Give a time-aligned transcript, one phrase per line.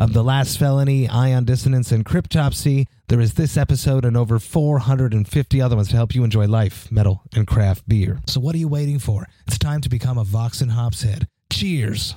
[0.00, 2.86] of The Last Felony, Ion Dissonance, and Cryptopsy.
[3.08, 7.22] There is this episode and over 450 other ones to help you enjoy life, metal,
[7.34, 8.20] and craft beer.
[8.26, 9.26] So what are you waiting for?
[9.46, 11.28] It's time to become a Vox and Hops head.
[11.52, 12.14] Cheers!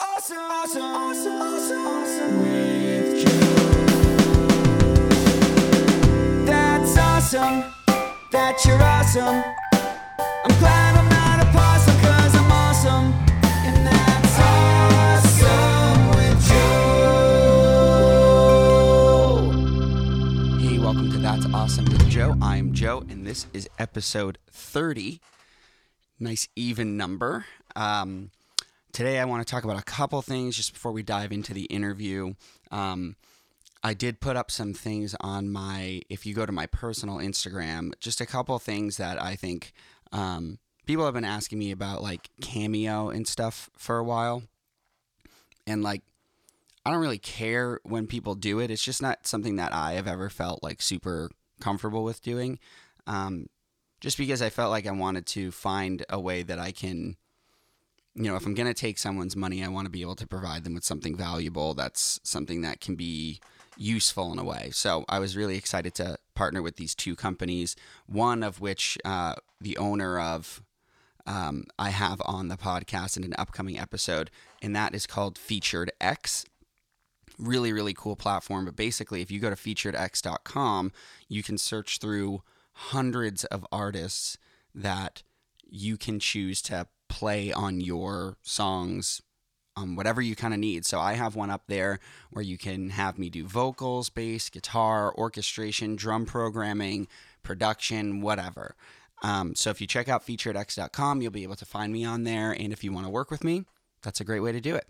[0.00, 1.34] Awesome, awesome, awesome.
[6.44, 7.64] That's awesome.
[8.32, 9.42] That you're awesome.
[10.44, 11.13] I'm glad I'm
[21.64, 22.36] Awesome with Joe.
[22.42, 25.18] I'm Joe, and this is episode 30.
[26.20, 27.46] Nice even number.
[27.74, 28.32] Um,
[28.92, 31.64] today, I want to talk about a couple things just before we dive into the
[31.64, 32.34] interview.
[32.70, 33.16] Um,
[33.82, 37.94] I did put up some things on my, if you go to my personal Instagram,
[37.98, 39.72] just a couple things that I think
[40.12, 44.42] um, people have been asking me about, like Cameo and stuff for a while.
[45.66, 46.02] And like,
[46.84, 48.70] I don't really care when people do it.
[48.70, 52.58] It's just not something that I have ever felt like super comfortable with doing.
[53.06, 53.46] Um,
[54.00, 57.16] just because I felt like I wanted to find a way that I can,
[58.14, 60.26] you know, if I'm going to take someone's money, I want to be able to
[60.26, 63.40] provide them with something valuable that's something that can be
[63.76, 64.70] useful in a way.
[64.72, 69.34] So I was really excited to partner with these two companies, one of which uh,
[69.60, 70.62] the owner of
[71.26, 74.30] um, I have on the podcast in an upcoming episode,
[74.60, 76.44] and that is called Featured X
[77.38, 80.92] really really cool platform but basically if you go to featuredx.com
[81.28, 84.36] you can search through hundreds of artists
[84.74, 85.22] that
[85.68, 89.22] you can choose to play on your songs
[89.76, 90.84] um, whatever you kind of need.
[90.86, 91.98] So i have one up there
[92.30, 97.08] where you can have me do vocals bass guitar orchestration drum programming
[97.42, 98.76] production whatever.
[99.22, 102.52] Um, so if you check out featuredx.com you'll be able to find me on there
[102.52, 103.64] and if you want to work with me
[104.02, 104.86] that's a great way to do it.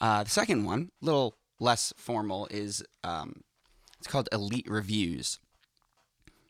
[0.00, 3.42] Uh, the second one little less formal is um,
[3.98, 5.38] it's called Elite Reviews.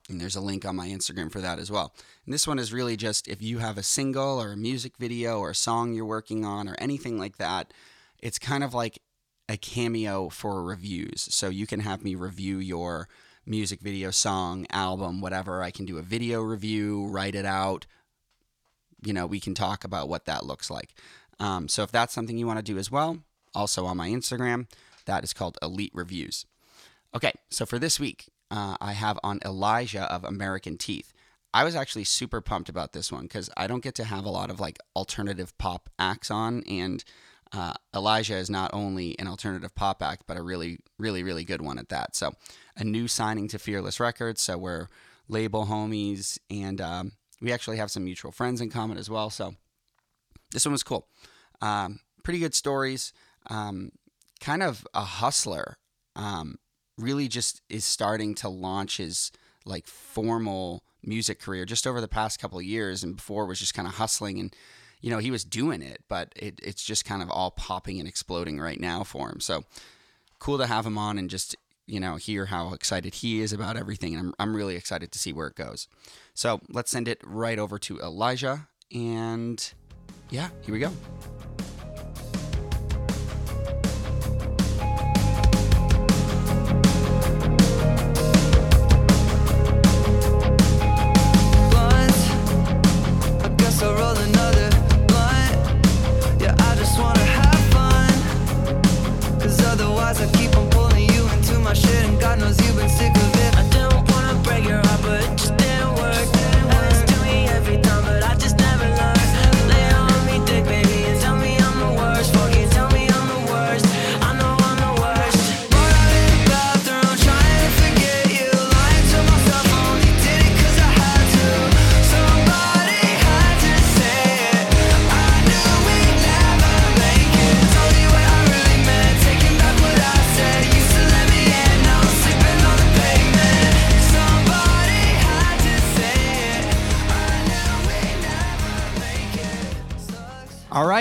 [0.08, 1.92] And there's a link on my Instagram for that as well.
[2.24, 5.40] And this one is really just if you have a single or a music video
[5.40, 7.72] or a song you're working on or anything like that,
[8.22, 9.00] it's kind of like
[9.48, 11.26] a cameo for reviews.
[11.30, 13.08] So you can have me review your
[13.46, 15.62] music video, song, album, whatever.
[15.62, 17.86] I can do a video review, write it out.
[19.04, 20.94] You know, we can talk about what that looks like.
[21.38, 23.18] Um, so if that's something you want to do as well,
[23.54, 24.66] also on my Instagram,
[25.06, 26.46] that is called Elite Reviews.
[27.14, 31.12] Okay, so for this week, uh, I have on Elijah of American Teeth.
[31.54, 34.30] I was actually super pumped about this one because I don't get to have a
[34.30, 37.02] lot of like alternative pop acts on, and
[37.52, 41.62] uh, Elijah is not only an alternative pop act, but a really, really, really good
[41.62, 42.14] one at that.
[42.16, 42.32] So,
[42.76, 44.42] a new signing to Fearless Records.
[44.42, 44.88] So, we're
[45.28, 49.30] label homies, and um, we actually have some mutual friends in common as well.
[49.30, 49.54] So,
[50.50, 51.08] this one was cool.
[51.62, 53.12] Um, pretty good stories.
[53.48, 53.92] Um,
[54.40, 55.76] kind of a hustler.
[56.14, 56.56] Um,
[56.98, 59.30] really just is starting to launch his
[59.64, 63.74] like formal music career just over the past couple of years and before was just
[63.74, 64.56] kind of hustling and
[65.00, 68.08] you know he was doing it but it, it's just kind of all popping and
[68.08, 69.64] exploding right now for him so
[70.38, 71.54] cool to have him on and just
[71.86, 75.18] you know hear how excited he is about everything and I'm, I'm really excited to
[75.18, 75.86] see where it goes
[76.34, 79.72] so let's send it right over to elijah and
[80.30, 80.92] yeah here we go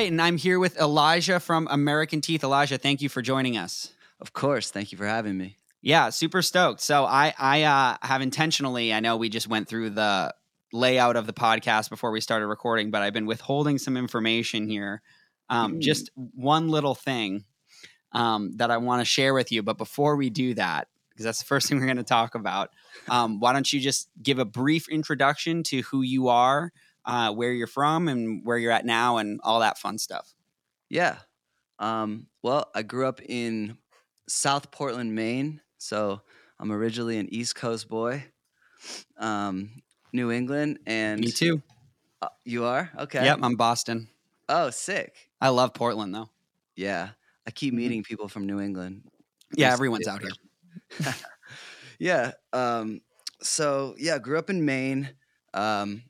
[0.06, 2.44] right, and I'm here with Elijah from American Teeth.
[2.44, 3.92] Elijah, thank you for joining us.
[4.20, 4.70] Of course.
[4.70, 5.58] Thank you for having me.
[5.82, 6.82] Yeah, super stoked.
[6.82, 8.94] So I I uh, have intentionally.
[8.94, 10.34] I know we just went through the
[10.72, 15.02] layout of the podcast before we started recording, but I've been withholding some information here.
[15.50, 15.82] Um, Mm.
[15.82, 17.46] Just one little thing
[18.12, 19.64] um, that I want to share with you.
[19.64, 22.72] But before we do that, because that's the first thing we're going to talk about,
[23.10, 26.72] um, why don't you just give a brief introduction to who you are,
[27.06, 30.34] uh, where you're from, and where you're at now, and all that fun stuff.
[30.90, 31.18] Yeah.
[31.80, 33.78] Um, well, I grew up in
[34.28, 35.62] South Portland, Maine.
[35.78, 36.22] So
[36.60, 38.24] I'm originally an East Coast boy,
[39.18, 39.82] um,
[40.14, 40.80] New England.
[40.86, 41.62] And Me too.
[42.22, 42.90] Uh, you are?
[42.98, 43.24] Okay.
[43.26, 44.08] Yep, I'm Boston.
[44.48, 45.30] Oh, sick.
[45.42, 46.30] I love Portland though.
[46.76, 47.10] Yeah.
[47.48, 47.78] I keep Mhm.
[47.78, 49.04] meeting people from New England.
[49.56, 50.32] Yeah, everyone's out here.
[52.00, 52.32] yeah.
[52.54, 53.02] Um,
[53.42, 55.10] so yeah, grew up in Maine.
[55.54, 56.04] Um,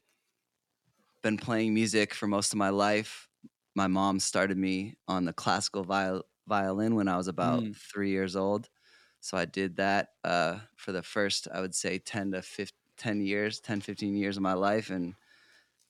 [1.25, 3.29] been playing music for most of my life.
[3.75, 7.75] My mom started me on the classical viol- violin when I was about Mm.
[7.75, 8.69] three years old.
[9.21, 13.21] So I did that uh, for the first, I would say, 10 to 15, 10
[13.21, 15.15] years, 10, 15 years of my life, and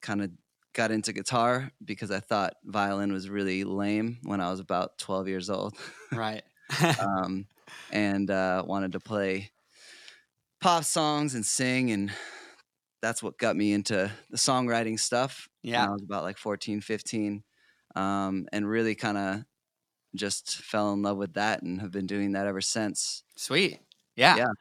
[0.02, 0.32] kind of
[0.74, 5.28] got into guitar because I thought violin was really lame when I was about 12
[5.28, 5.78] years old
[6.12, 6.44] Right.
[7.00, 7.48] um,
[7.90, 9.52] and uh, wanted to play
[10.60, 12.12] pop songs and sing and
[13.06, 15.86] that's what got me into the songwriting stuff when yeah.
[15.86, 17.44] i was about like 14 15
[17.96, 19.46] um, and really kind of
[20.16, 23.80] just fell in love with that and have been doing that ever since Sweet.
[24.16, 24.38] Yeah.
[24.38, 24.52] Yeah.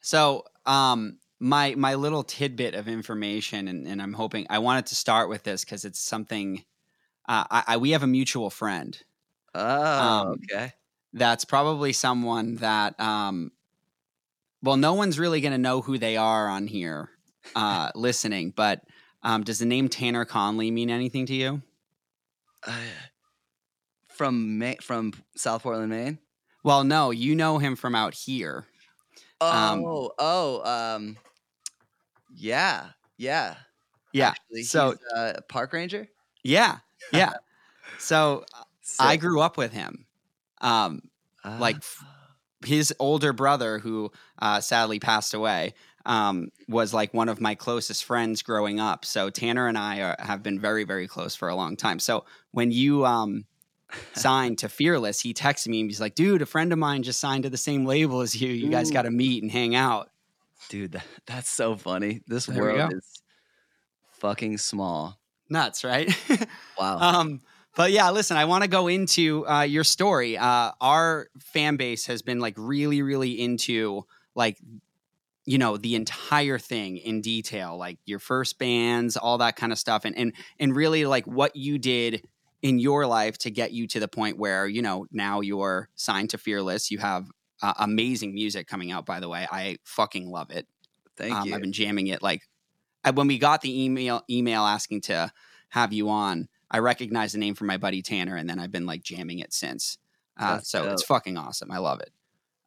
[0.00, 4.96] So, um, my my little tidbit of information, and, and I'm hoping I wanted to
[4.96, 6.64] start with this because it's something.
[7.28, 8.98] Uh, I, I we have a mutual friend
[9.54, 10.72] oh Um, okay
[11.14, 13.50] that's probably someone that, um,
[14.62, 17.10] well, no one's really going to know who they are on here,
[17.54, 18.52] uh, listening.
[18.54, 18.82] But
[19.22, 21.62] um, does the name Tanner Conley mean anything to you?
[22.66, 22.72] Uh,
[24.08, 26.18] from Ma- from south portland maine
[26.64, 28.66] Well, no, you know him from out here.
[29.40, 30.64] Um, oh oh
[30.96, 31.16] um,
[32.34, 33.56] yeah yeah
[34.12, 34.30] Yeah.
[34.30, 36.08] Actually, so he's, uh, a park ranger
[36.44, 36.78] yeah,
[37.12, 37.32] yeah.
[37.98, 38.44] So
[39.00, 40.06] I grew up with him.
[40.60, 41.02] Um,
[41.58, 42.36] like, f- Ah.
[42.64, 45.74] his older brother, who uh, sadly passed away,
[46.08, 49.04] um, was like one of my closest friends growing up.
[49.04, 52.00] So Tanner and I are, have been very, very close for a long time.
[52.00, 53.44] So when you um,
[54.14, 57.20] signed to Fearless, he texted me and he's like, "Dude, a friend of mine just
[57.20, 58.48] signed to the same label as you.
[58.48, 60.10] You guys got to meet and hang out."
[60.70, 62.22] Dude, that, that's so funny.
[62.26, 63.22] This There world is
[64.18, 65.18] fucking small.
[65.48, 66.10] Nuts, right?
[66.78, 66.98] Wow.
[66.98, 67.40] Um,
[67.74, 70.38] but yeah, listen, I want to go into uh, your story.
[70.38, 74.04] Uh, our fan base has been like really, really into
[74.36, 74.58] like,
[75.48, 79.78] you know, the entire thing in detail, like your first bands, all that kind of
[79.78, 82.22] stuff, and and and really like what you did
[82.60, 86.28] in your life to get you to the point where you know now you're signed
[86.30, 86.90] to Fearless.
[86.90, 87.30] You have
[87.62, 89.06] uh, amazing music coming out.
[89.06, 90.66] By the way, I fucking love it.
[91.16, 91.54] Thank Um, you.
[91.54, 92.22] I've been jamming it.
[92.22, 92.42] Like
[93.02, 95.32] I, when we got the email email asking to
[95.70, 98.84] have you on, I recognized the name from my buddy Tanner, and then I've been
[98.84, 99.96] like jamming it since.
[100.36, 101.72] Uh, so it's fucking awesome.
[101.72, 102.12] I love it.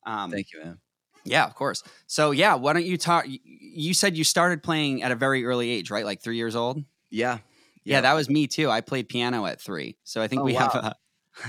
[0.03, 0.79] Um, Thank you, man.
[1.23, 1.83] Yeah, of course.
[2.07, 3.25] So yeah, why don't you talk?
[3.27, 6.05] You said you started playing at a very early age, right?
[6.05, 6.83] Like three years old.
[7.09, 7.39] Yeah.
[7.83, 8.69] Yeah, that was me too.
[8.69, 10.95] I played piano at three, so I think Oh, we have a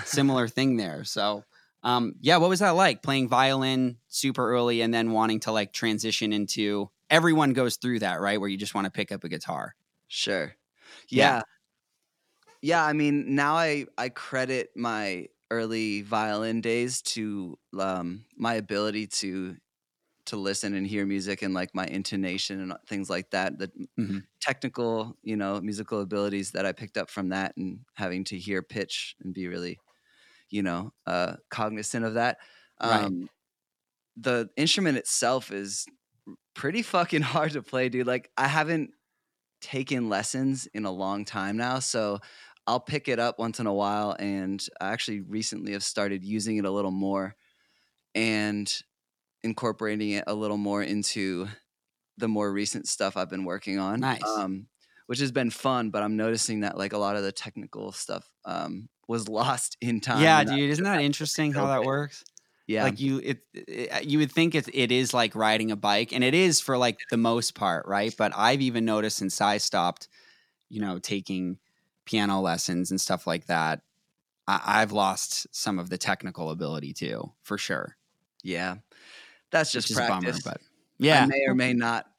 [0.04, 1.04] similar thing there.
[1.04, 1.44] So,
[1.82, 5.72] um, yeah, what was that like playing violin super early and then wanting to like
[5.74, 6.90] transition into?
[7.10, 8.40] Everyone goes through that, right?
[8.40, 9.74] Where you just want to pick up a guitar.
[10.08, 10.54] Sure.
[11.08, 11.36] Yeah.
[11.36, 11.42] Yeah.
[12.62, 19.06] Yeah, I mean, now I I credit my early violin days to um my ability
[19.08, 19.56] to
[20.26, 24.26] to listen and hear music and like my intonation and things like that the Mhm.
[24.40, 28.62] technical you know musical abilities that i picked up from that and having to hear
[28.62, 29.80] pitch and be really
[30.50, 32.38] you know uh cognizant of that
[32.82, 33.12] Right.
[33.12, 33.28] um
[34.16, 35.86] the instrument itself is
[36.54, 38.92] pretty fucking hard to play dude like i haven't
[39.60, 42.18] taken lessons in a long time now so
[42.66, 46.56] i'll pick it up once in a while and i actually recently have started using
[46.56, 47.34] it a little more
[48.14, 48.82] and
[49.42, 51.48] incorporating it a little more into
[52.18, 54.00] the more recent stuff I've been working on.
[54.00, 54.22] Nice.
[54.24, 54.66] Um,
[55.06, 58.24] which has been fun, but I'm noticing that like a lot of the technical stuff
[58.44, 60.22] um, was lost in time.
[60.22, 62.24] yeah, dude, isn't that interesting how that works?
[62.66, 62.84] Yeah.
[62.84, 66.22] Like you, it, it you would think it, it is like riding a bike, and
[66.22, 68.14] it is for like the most part, right?
[68.16, 70.08] But I've even noticed since I stopped,
[70.70, 71.58] you know, taking
[72.12, 73.82] piano lessons and stuff like that,
[74.48, 77.96] I, I've lost some of the technical ability too, for sure.
[78.42, 78.76] yeah.
[79.50, 80.60] That's Which just is a bummer, but
[80.98, 81.24] Yeah.
[81.24, 82.10] I may or may not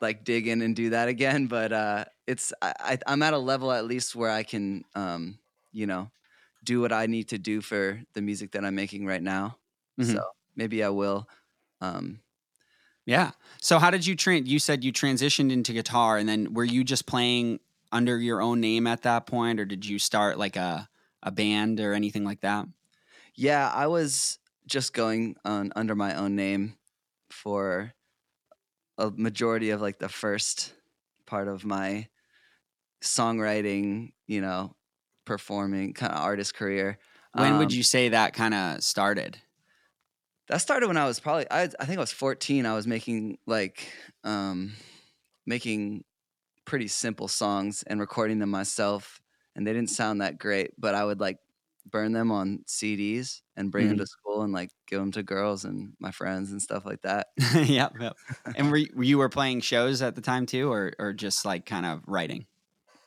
[0.00, 3.72] like dig in and do that again, but uh, it's I, I'm at a level
[3.72, 5.38] at least where I can um,
[5.72, 6.10] you know,
[6.64, 9.58] do what I need to do for the music that I'm making right now.
[9.98, 10.06] Mhm.
[10.06, 10.24] So
[10.56, 11.28] maybe I will.
[11.80, 12.20] Um,
[13.06, 13.32] Yeah.
[13.60, 14.46] So how did you train?
[14.46, 17.60] You said you transitioned into guitar, and then were you just playing
[17.92, 20.88] under your own name at that point, or did you start like a
[21.22, 22.66] a band or anything like that?
[23.34, 26.78] yeah, I was just going on under my own name
[27.30, 27.94] for
[28.98, 30.74] a majority of like the first
[31.26, 32.08] part of my
[33.02, 34.76] songwriting, you know,
[35.24, 36.98] performing kind of artist career.
[37.32, 39.40] When would Um, you say that kind of started?
[40.48, 42.66] That started when I was probably I I think I was 14.
[42.66, 43.92] I was making like
[44.24, 44.74] um
[45.46, 46.04] making
[46.64, 49.20] pretty simple songs and recording them myself
[49.54, 51.38] and they didn't sound that great, but I would like
[51.90, 55.64] burn them on CDs and bring them to school and like give them to girls
[55.64, 57.28] and my friends and stuff like that.
[57.54, 58.16] yep, yep.
[58.56, 61.66] And were you, you were playing shows at the time too, or or just like
[61.66, 62.46] kind of writing?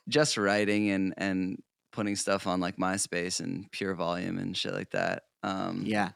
[0.08, 4.90] Just writing and and putting stuff on like MySpace and Pure Volume and shit like
[4.90, 5.24] that.
[5.42, 6.10] Um Yeah.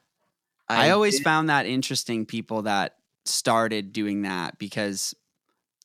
[0.69, 2.95] I, always did- found that interesting people that
[3.25, 5.17] started doing that because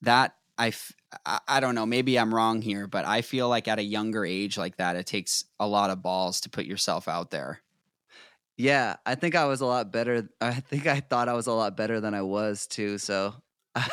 [0.04, 0.92] that I, f-
[1.26, 4.26] I I don't know maybe I'm wrong here but I feel like at a younger
[4.26, 7.62] age like that it takes a lot of balls to put yourself out there.
[8.58, 10.30] Yeah, I think I was a lot better.
[10.40, 12.98] I think I thought I was a lot better than I was too.
[12.98, 13.36] So
[13.76, 13.90] at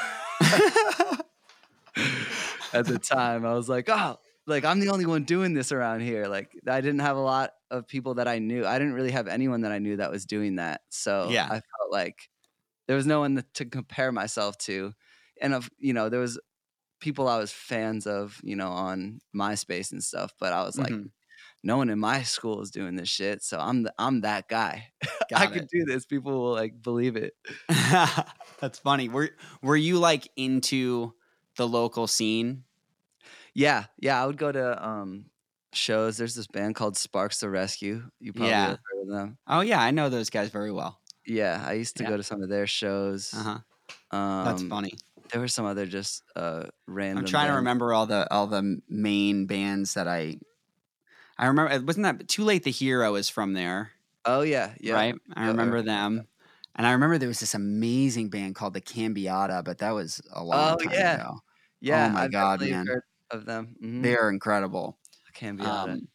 [2.86, 6.26] the time, I was like, oh, like I'm the only one doing this around here.
[6.26, 8.64] Like I didn't have a lot of people that I knew.
[8.66, 10.82] I didn't really have anyone that I knew that was doing that.
[10.90, 11.46] So Yeah.
[11.46, 12.28] I felt like
[12.86, 14.92] there was no one to compare myself to,
[15.40, 16.38] and of you know there was
[17.02, 20.32] people I was fans of, you know, on MySpace and stuff.
[20.40, 21.10] But I was like, Mhm.
[21.64, 24.92] no one in my school is doing this shit, so I'm the, I'm that guy.
[25.34, 26.06] I could do this.
[26.06, 27.34] People will like believe it.
[28.60, 29.08] That's funny.
[29.10, 29.30] Were
[29.62, 31.14] were you like into
[31.56, 32.64] the local scene?
[33.54, 34.22] Yeah, yeah.
[34.22, 35.26] I would go to um
[35.72, 36.16] shows.
[36.16, 38.10] There's this band called Sparks the Rescue.
[38.20, 38.68] You probably Yeah.
[38.70, 39.38] have heard of them.
[39.46, 41.00] Oh yeah, I know those guys very well.
[41.26, 42.10] Yeah, I used to Yeah.
[42.10, 43.34] go to some of their shows.
[43.34, 43.58] Uh-huh.
[44.16, 44.92] Um, That's funny.
[45.32, 47.16] There were some other just uh random.
[47.16, 50.38] I'm trying to remember all the all the main bands that I
[51.38, 53.92] I remember wasn't that Too Late the Hero is from there.
[54.24, 55.04] Oh yeah, yeah.
[55.04, 55.14] right?
[55.34, 56.28] I Yeah, remember them.
[56.74, 60.42] And I remember there was this amazing band called the Cambiata, but that was a
[60.44, 61.18] long Oh, time yeah.
[61.18, 61.40] ago.
[61.80, 62.04] Yeah.
[62.04, 62.94] Oh my I've God, man.
[63.30, 63.76] Of them.
[63.82, 64.02] Mhm.
[64.02, 64.98] They are incredible.
[65.32, 66.00] Can be on it.
[66.00, 66.08] Um,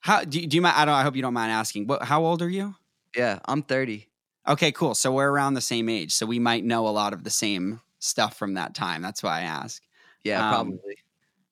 [0.00, 0.76] how do you, do you mind?
[0.76, 0.94] I don't.
[0.94, 1.86] I hope you don't mind asking.
[1.88, 2.04] What?
[2.04, 2.76] How old are you?
[3.16, 4.10] Yeah, I'm 30.
[4.48, 4.94] Okay, cool.
[4.94, 7.80] So we're around the same age, so we might know a lot of the same
[8.02, 9.00] stuff from that time.
[9.02, 9.82] That's why I ask.
[10.24, 10.96] Yeah, Um, probably.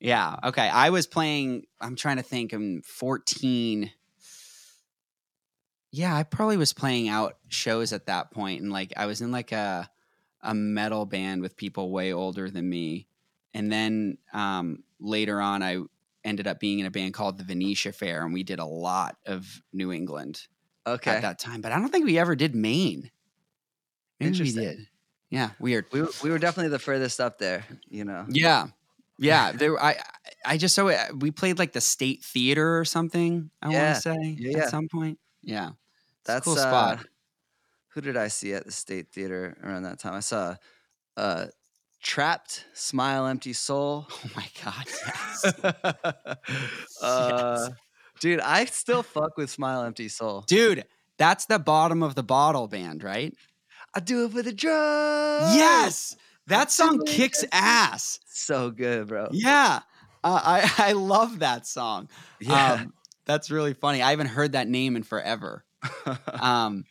[0.00, 0.36] Yeah.
[0.44, 0.68] Okay.
[0.68, 1.66] I was playing.
[1.80, 2.52] I'm trying to think.
[2.52, 3.90] I'm 14.
[5.92, 9.32] Yeah, I probably was playing out shows at that point, and like I was in
[9.32, 9.90] like a
[10.42, 13.08] a metal band with people way older than me,
[13.52, 15.78] and then um, later on, I
[16.22, 19.16] ended up being in a band called the Venetia Fair, and we did a lot
[19.26, 20.46] of New England
[20.86, 21.10] Okay.
[21.10, 21.60] at that time.
[21.60, 23.10] But I don't think we ever did Maine.
[24.20, 24.86] Maybe we did.
[25.30, 25.86] Yeah, weird.
[25.92, 27.64] We were- we were definitely the furthest up there.
[27.88, 28.26] You know.
[28.28, 28.68] Yeah.
[29.18, 29.78] Yeah, there.
[29.78, 29.96] I
[30.46, 33.50] I just so we played like the state theater or something.
[33.62, 34.62] I Yeah, want to say yeah, yeah.
[34.64, 35.18] at some point.
[35.42, 35.70] Yeah,
[36.24, 37.06] That's cool uh, spot.
[37.90, 40.14] Who did I see at the State Theater around that time?
[40.14, 40.54] I saw
[41.16, 41.46] uh,
[42.02, 44.06] Trapt, Smile, Empty Soul.
[44.24, 45.44] Oh my god, yes.
[47.02, 47.68] uh,
[48.20, 50.44] Dude, I still fuck with Smile, Empty Soul.
[50.46, 50.84] dude,
[51.18, 53.34] that's the bottom of the bottle band, right?
[53.94, 55.54] I do it for the drugs.
[55.54, 56.16] yes,
[56.46, 58.20] that song kicks ass.
[58.26, 59.28] So good, bro.
[59.32, 59.80] Yeah,
[60.24, 62.08] uh, I I love that song.
[62.40, 62.72] Yeah.
[62.74, 62.94] Um,
[63.26, 64.02] that's really funny.
[64.02, 65.64] I haven't heard that name in forever.
[66.40, 66.84] Um,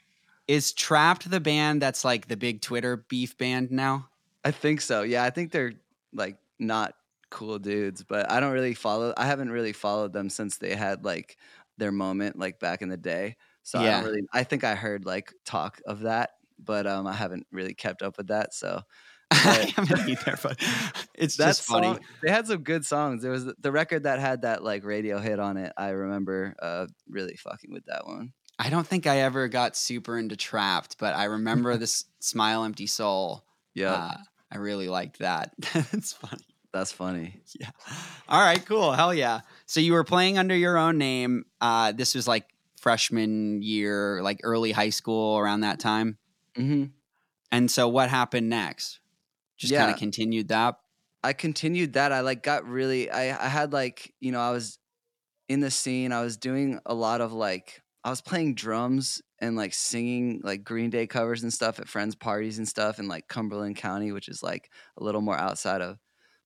[0.48, 4.10] is Trapt the band that's like the big Twitter beef band now?
[4.44, 5.04] I think so.
[5.04, 5.74] Yeah, I think they're
[6.14, 6.96] like not
[7.30, 9.14] cool dudes, but I don't really follow.
[9.18, 11.38] I haven't really followed them since they had like
[11.78, 13.38] their moment, like back in the day.
[13.64, 13.92] So I Yeah.
[13.92, 14.22] don't really.
[14.34, 16.32] I think I heard like talk of that,
[16.64, 18.54] but um, I haven't really kept up with that.
[18.54, 18.82] So
[19.32, 20.58] I haven't either, but
[21.16, 21.88] it's just funny.
[21.88, 23.22] song, they had some good songs.
[23.22, 25.72] There was the record that had that like radio hit on it.
[25.78, 28.34] I remember uh, really fucking with that one.
[28.58, 32.88] I don't think I ever got super into Trapt, but I remember this Smile Empty
[32.88, 33.46] Soul.
[33.74, 34.18] Yeah, Uh,
[34.52, 35.54] I really liked that.
[35.74, 36.44] That's funny.
[36.74, 37.40] that's funny.
[37.60, 37.70] Yeah.
[38.28, 38.92] All right, cool.
[38.92, 39.42] Hell yeah.
[39.68, 41.46] So you were playing under your own name.
[41.62, 42.46] Uh, this was like
[42.82, 46.18] freshman year, like early high school around that time.
[46.60, 46.92] Hmm
[47.52, 49.00] And so what happened next?
[49.58, 50.78] Just kind of continued that.
[51.24, 52.12] I continued that.
[52.12, 54.80] I like got really I I had like, you know, I was
[55.50, 56.14] in the scene.
[56.14, 60.64] I was doing a lot of like I was playing drums and like singing like
[60.64, 64.30] Green Day covers and stuff at friends' parties and stuff in like Cumberland County, which
[64.30, 66.00] is like a little more outside of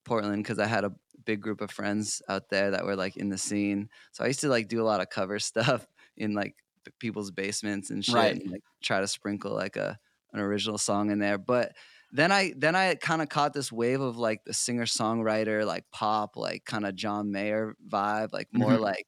[0.04, 0.94] Portland because I had a
[1.24, 3.90] big group of friends out there that were like in the scene.
[4.12, 6.56] So I used to like do a lot of cover stuff in like
[7.00, 8.42] people's basements and shit, Right.
[8.42, 9.98] and like try to sprinkle like a
[10.34, 11.38] an original song in there.
[11.38, 11.72] But
[12.12, 15.86] then I then I kind of caught this wave of like the singer songwriter like
[15.92, 18.78] pop like kind of John Mayer vibe, like more Mhm.
[18.78, 19.06] like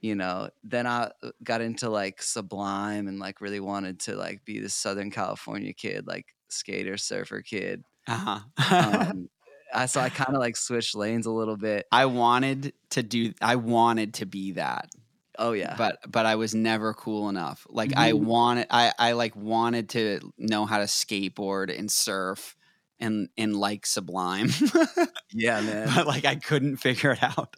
[0.00, 0.50] you know.
[0.62, 4.74] Then I uh, got into like Sublime and like really wanted to like be this
[4.74, 7.82] Southern California kid, like skater surfer kid.
[8.06, 8.40] Uh-huh.
[8.80, 9.28] Um,
[9.74, 11.86] I, so I kind of like switched lanes a little bit.
[11.90, 14.90] I wanted to do I wanted to be that.
[15.38, 17.66] Oh yeah, But but I was never cool enough.
[17.70, 22.56] Like I wanted I I like wanted to know how to skateboard and surf
[22.98, 24.50] and and like Sublime.
[25.32, 25.90] yeah, man.
[25.94, 27.54] but like I couldn't figure it out.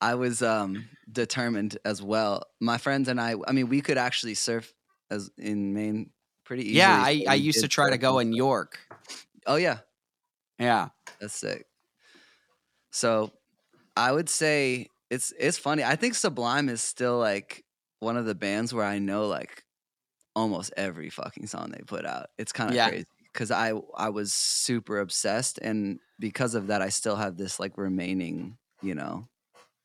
[0.00, 2.44] I was um determined as well.
[2.60, 4.72] My friends and I, I mean, we could actually surf
[5.10, 6.10] as in Maine
[6.44, 6.78] pretty easily.
[6.78, 8.32] yeah, I, I used to try to go in.
[8.32, 8.78] York.
[9.46, 9.78] Oh yeah,
[10.58, 10.88] Yeah.
[11.20, 11.66] that's sick.
[12.90, 13.32] So,
[13.96, 15.84] I would say it's it's funny.
[15.84, 17.64] I think Sublime is still like
[18.00, 19.64] one of the bands where I know like
[20.36, 22.28] almost every fucking song they put out.
[22.38, 22.80] It's kind of Yeah.
[22.80, 27.60] crazy because I I was super obsessed, and because of that, I still have this
[27.60, 29.28] like remaining, you know,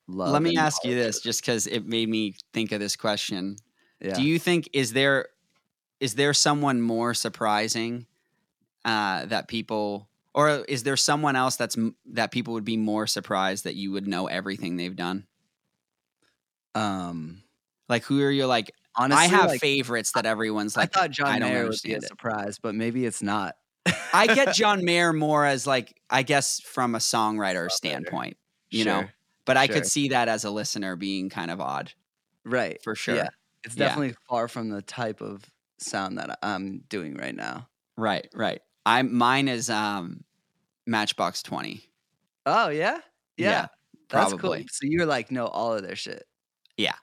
[0.07, 0.33] love.
[0.33, 3.57] Let me ask you this just cuz it made me think of this question.
[4.01, 4.17] Yeah.
[4.17, 5.29] Do you think is there
[5.99, 8.07] is there someone more surprising
[8.85, 11.77] uh, that people or is there someone else that's
[12.07, 15.27] that people would be more surprised that you would know everything they've done?
[16.73, 17.41] um.
[17.87, 21.11] Like who are you like Honestly, I have like, favorites that everyone's like I thought
[21.11, 22.01] John I Mayer would be a it.
[22.01, 23.55] surprise, but maybe it's not.
[24.13, 28.37] I get John Mayer more as like I guess from a songwriter standpoint,
[28.71, 29.03] you know.
[29.03, 29.13] Sure.
[29.45, 29.75] But I sure.
[29.75, 31.93] could see that as a listener being kind of odd
[32.45, 33.15] right for sure.
[33.15, 33.29] Yeah,
[33.63, 33.77] it's Yeah.
[33.77, 35.45] definitely far from the type of
[35.79, 37.69] sound that I'm doing right now.
[37.97, 38.61] Right, right.
[38.85, 40.23] I'm mine is um
[40.85, 41.83] Matchbox 20.
[42.45, 42.99] Oh yeah,
[43.37, 43.67] yeah, Yeah,
[44.09, 44.39] that's cool.
[44.39, 44.67] probably.
[44.69, 46.25] So you're like know all of their shit.
[46.77, 46.95] Yeah.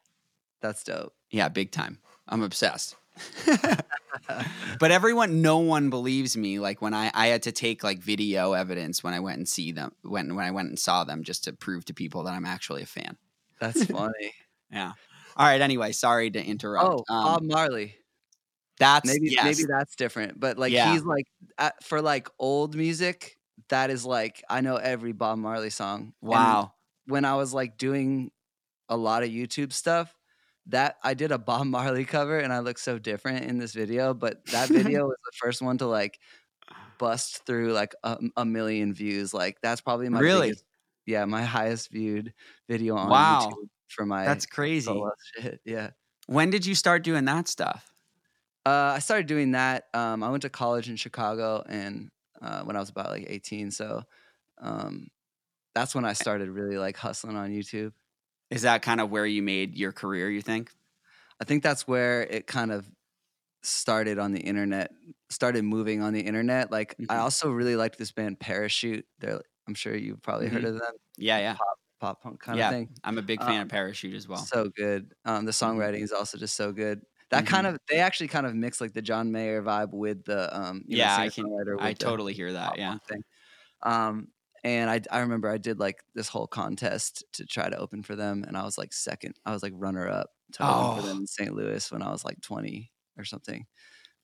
[0.60, 1.14] that's dope.
[1.30, 1.98] Yeah, big time.
[2.28, 2.96] I'm obsessed.
[4.78, 6.58] but everyone, no one believes me.
[6.58, 9.72] Like when I, I had to take like video evidence when I went and see
[9.72, 12.46] them, when when I went and saw them, just to prove to people that I'm
[12.46, 13.16] actually a fan.
[13.60, 14.32] That's funny.
[14.70, 14.92] Yeah.
[15.36, 15.60] All right.
[15.60, 16.86] Anyway, sorry to interrupt.
[16.86, 17.96] oh, Bob um, Marley.
[18.82, 19.44] That's Maybe yes.
[19.44, 20.38] maybe that's different.
[20.40, 20.92] But like Yeah.
[20.92, 21.26] he's like
[21.58, 23.38] uh, for like old music.
[23.68, 26.12] That is like I know every Bob Marley song.
[26.22, 26.72] And wow.
[27.06, 28.30] when I was like doing
[28.88, 30.14] a lot of YouTube stuff,
[30.66, 34.14] that I did a Bob Marley cover and I look so different in this video,
[34.14, 36.18] but that video was the first one to like
[36.98, 39.32] bust through like a, a million views.
[39.34, 40.48] Like that's probably my Really?
[40.48, 40.64] biggest-
[41.06, 42.32] yeah, my highest viewed
[42.68, 43.50] video on Wow.
[43.50, 44.92] YouTube for my That's crazy.
[45.36, 45.60] shit.
[45.64, 45.90] Yeah.
[46.26, 47.91] When did you start doing that stuff?
[48.64, 49.88] Uh, I started doing that.
[49.94, 53.70] Um, I went to college in Chicago, and uh, when I was about like 18,
[53.70, 54.04] so
[54.58, 55.08] um,
[55.74, 57.92] that's when I started really like hustling on YouTube.
[58.50, 60.30] Is that kind of where you made your career?
[60.30, 60.72] You think?
[61.40, 62.90] I think that's where it kind of
[63.62, 64.92] started on the internet,
[65.30, 66.72] started moving on the internet.
[66.72, 67.18] Like I Mhm.
[67.18, 69.06] also really liked this band Parachute.
[69.20, 71.58] They're I'm sure you've probably heard of them, Yeah, yeah.
[72.00, 72.62] pop punk kind Yeah.
[72.62, 72.94] of thing.
[73.04, 74.52] I'm a big fan Um, of Parachute as well.
[74.52, 75.14] So good.
[75.26, 75.92] Um, the Mhm.
[75.92, 77.02] songwriting is also just so good.
[77.32, 77.74] That kind Mm-hmm.
[77.76, 80.98] of they actually kind of mix like the John Mayer vibe with the um you
[80.98, 82.78] know, Yeah, I can- I totally hear that.
[82.78, 82.98] Yeah.
[83.08, 83.22] thing.
[83.82, 84.28] Um,
[84.64, 88.14] and I I remember I did like this whole contest to try to open for
[88.16, 89.34] them, and I was like second.
[89.46, 91.06] I was like runner up to open for Oh.
[91.08, 91.54] them in St.
[91.54, 93.66] Louis when I was like twenty or something.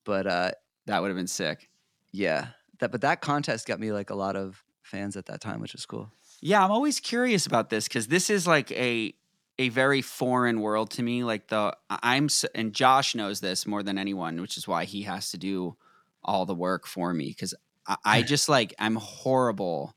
[0.05, 0.53] But uh,
[0.87, 1.69] That would have been sick.
[2.13, 2.49] yeah,
[2.81, 5.73] that but that contest got me like a lot of fans at that time, which
[5.75, 6.11] was cool.
[6.41, 9.13] Yeah, I'm always curious about this because this is like a
[9.59, 11.25] a very foreign world to me.
[11.25, 15.31] Like the I'm and Josh knows this more than anyone, which is why he has
[15.33, 15.77] to do
[16.25, 17.55] all the work for me because
[17.87, 19.95] I, I just like I'm horrible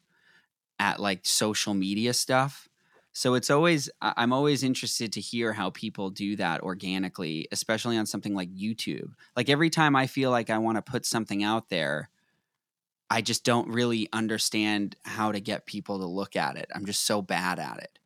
[0.79, 2.67] at like social media stuff.
[3.13, 8.05] So it's always I'm always interested to hear how people do that organically, especially on
[8.05, 9.11] something like YouTube.
[9.35, 12.09] Like every time I feel like I want to put something out there,
[13.09, 16.67] I just don't really understand how to get people to look at it.
[16.73, 17.99] I'm just so bad at it.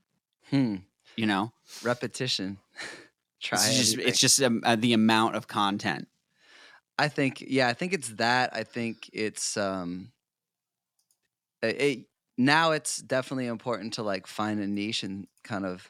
[0.50, 0.76] Hmm.
[1.15, 1.51] You know,
[1.82, 2.58] Repetition.
[3.41, 6.08] Try it's just it's just um, uh, the amount of content.
[6.97, 8.56] I think yeah, I think it's that.
[8.56, 10.12] I think it's um
[11.62, 12.06] it, it-
[12.38, 15.89] now it's definitely important to like find a niche and kind of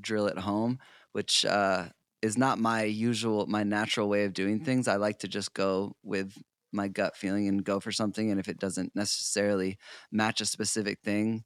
[0.00, 0.78] drill it home,
[1.12, 1.88] which uh
[2.22, 4.88] is not my usual my natural way of doing things.
[4.88, 6.34] I like to just go with
[6.72, 9.78] my gut feeling and go for something and if it doesn't necessarily
[10.12, 11.44] match a specific thing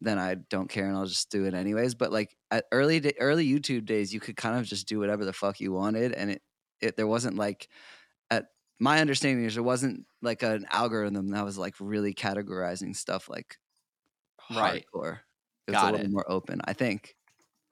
[0.00, 1.94] then I don't care and I'll just do it anyways.
[1.94, 5.32] But like at early early YouTube days, you could kind of just do whatever the
[5.32, 6.42] fuck you wanted, and it
[6.80, 7.68] it there wasn't like
[8.30, 8.48] at
[8.80, 13.58] my understanding is there wasn't like an algorithm that was like really categorizing stuff like
[14.48, 14.86] Right.
[14.90, 15.20] hardcore.
[15.66, 16.10] It was Got a little it.
[16.10, 17.16] more open, I think.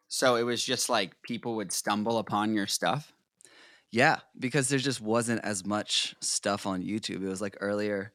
[0.09, 3.13] So it was just like people would stumble upon your stuff.
[3.91, 7.23] Yeah, because there just wasn't as much stuff on YouTube.
[7.23, 8.13] It was like earlier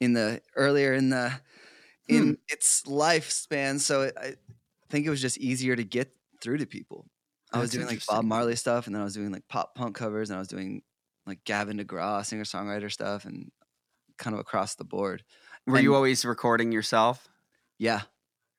[0.00, 1.40] in the earlier in the
[2.08, 2.32] in Hmm.
[2.48, 4.34] its lifespan, so it, I
[4.90, 7.06] think it was just easier to get through to people.
[7.52, 8.06] I was That's doing like.
[8.06, 10.48] Bob Marley stuff, and then I was doing like pop punk covers, and I was
[10.48, 10.82] doing
[11.26, 13.50] like Gavin DeGraw singer songwriter stuff, and
[14.18, 15.24] kind of across the board.
[15.66, 17.28] Were you always recording yourself?
[17.78, 18.02] Yeah,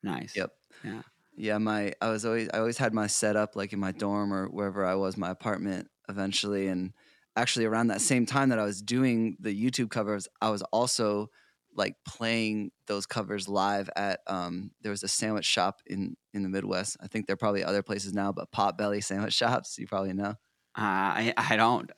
[0.02, 0.36] Nice.
[0.36, 0.50] Yep.
[0.82, 1.02] Yeah.
[1.36, 1.58] yeah.
[1.58, 4.84] My I was always I always had my setup like in my dorm or wherever
[4.84, 6.92] I was, my apartment eventually, and
[7.36, 11.30] actually around that same time that I was doing the YouTube covers, I was also
[11.74, 16.48] like playing those covers live at um there was a sandwich shop in in the
[16.48, 16.96] Midwest.
[17.00, 20.34] I think there are probably other places now, but Potbelly sandwich shops, you probably know.
[20.76, 21.90] Uh, I I don't.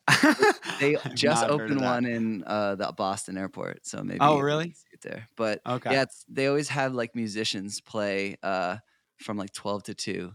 [0.79, 4.41] They just not heard of opened one in uh, the Boston airport, so maybe Oh,
[4.41, 4.75] really?
[4.75, 5.29] see it there.
[5.37, 5.97] But Okay.
[5.97, 8.79] yeah, it's, they always have like musicians play uh,
[9.19, 10.33] from like twelve to two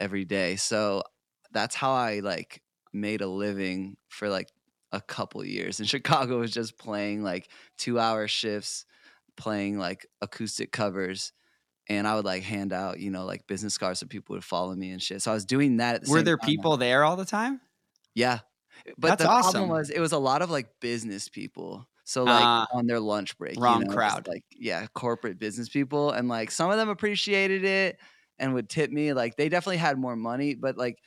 [0.00, 0.56] every day.
[0.56, 1.02] So
[1.52, 4.48] that's how I like made a living for like
[4.92, 6.38] a couple years And Chicago.
[6.40, 8.84] Was just playing like two hour shifts,
[9.36, 11.32] playing like acoustic covers.
[11.88, 14.74] And I would like hand out, you know, like business cards so people would follow
[14.74, 15.22] me and shit.
[15.22, 15.96] So I was doing that.
[15.96, 17.60] At the Were there people there all the time?
[18.14, 18.40] yeah.
[18.98, 19.52] But That's the awesome.
[19.62, 21.88] problem was it was a lot of like business people.
[22.04, 23.58] So like Ah, on their lunch break.
[23.58, 24.28] wrong you know, crowd.
[24.28, 26.10] Like yeah, corporate business people.
[26.10, 28.00] And like some of them appreciated it
[28.38, 29.12] and would tip me.
[29.12, 30.54] Like they definitely had more money.
[30.54, 31.00] But like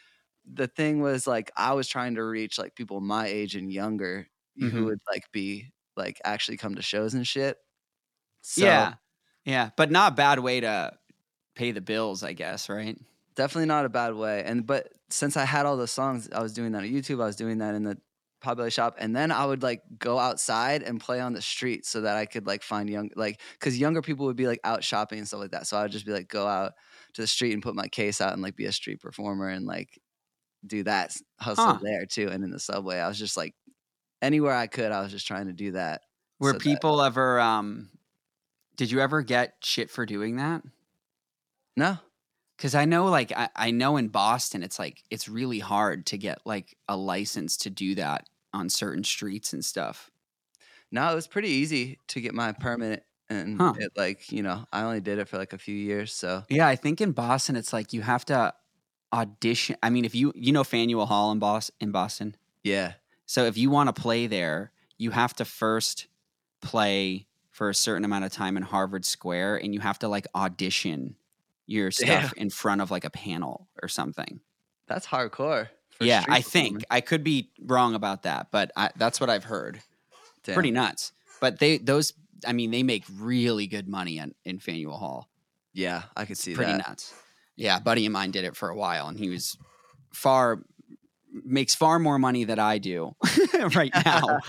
[0.54, 4.28] the thing was like I was trying to reach like people my age and younger
[4.62, 4.70] Mhm.
[4.72, 7.58] who would like be like actually come to shows and shit.
[8.42, 8.96] So yeah.
[9.46, 9.72] Yeah.
[9.78, 10.98] But not a bad way to
[11.56, 12.98] pay the bills, I guess, right?
[13.36, 14.44] definitely not a bad way.
[14.44, 17.22] And but since I had all the songs, I was doing that on YouTube.
[17.22, 17.98] I was doing that in the
[18.44, 22.02] Potbelly shop, and then I would like go outside and play on the street so
[22.02, 25.20] that I could like find young like because younger people would be like out shopping
[25.20, 25.68] and stuff like that.
[25.68, 26.74] So I would just be like go out
[27.14, 29.66] to the street and put my case out and like be a street performer and
[29.66, 30.00] like
[30.66, 31.80] do that hustle Huh.
[31.82, 32.30] there too.
[32.30, 33.56] And in the subway, I was just like
[34.22, 36.02] anywhere I could, I was just trying to do that.
[36.40, 37.90] Were so that- people ever um
[38.78, 40.64] did you ever get shit for doing that?
[41.76, 41.98] no,
[42.58, 46.18] Cause I know like I, I know in Boston it's like it's really hard to
[46.18, 50.12] get like a license to do that on certain streets and stuff.
[50.92, 53.74] No, it was pretty easy to get my permit, and Huh.
[53.78, 56.14] it like you know I only did it for like a few years.
[56.14, 58.54] So Yeah, I think in Boston it's like you have to
[59.14, 59.76] audition.
[59.84, 62.94] I mean, if you you know Faneuil Hall in Boston, in Boston, yeah,
[63.26, 66.08] so if you want to play there, you have to first
[66.62, 70.28] play for a certain amount of time in Harvard Square, and you have to like
[70.36, 71.16] audition
[71.68, 74.40] your stuff in front of like a panel or something.
[74.88, 75.70] that's hardcore.
[76.00, 76.84] yeah, I think.
[76.90, 79.82] I could be wrong about that, but I, that's what I've heard.
[80.44, 80.56] Damn.
[80.56, 81.12] Pretty nuts.
[81.42, 82.14] But they those
[82.48, 85.30] I mean they make really good money in, in Faneuil Hall.
[85.74, 86.88] Yeah, I could see Pretty that.
[86.88, 87.14] nuts.
[87.60, 89.58] Yeah, a buddy of mine did it for a while, and he was
[90.14, 90.64] far
[91.32, 93.16] makes far more money than I do
[93.76, 94.40] right now.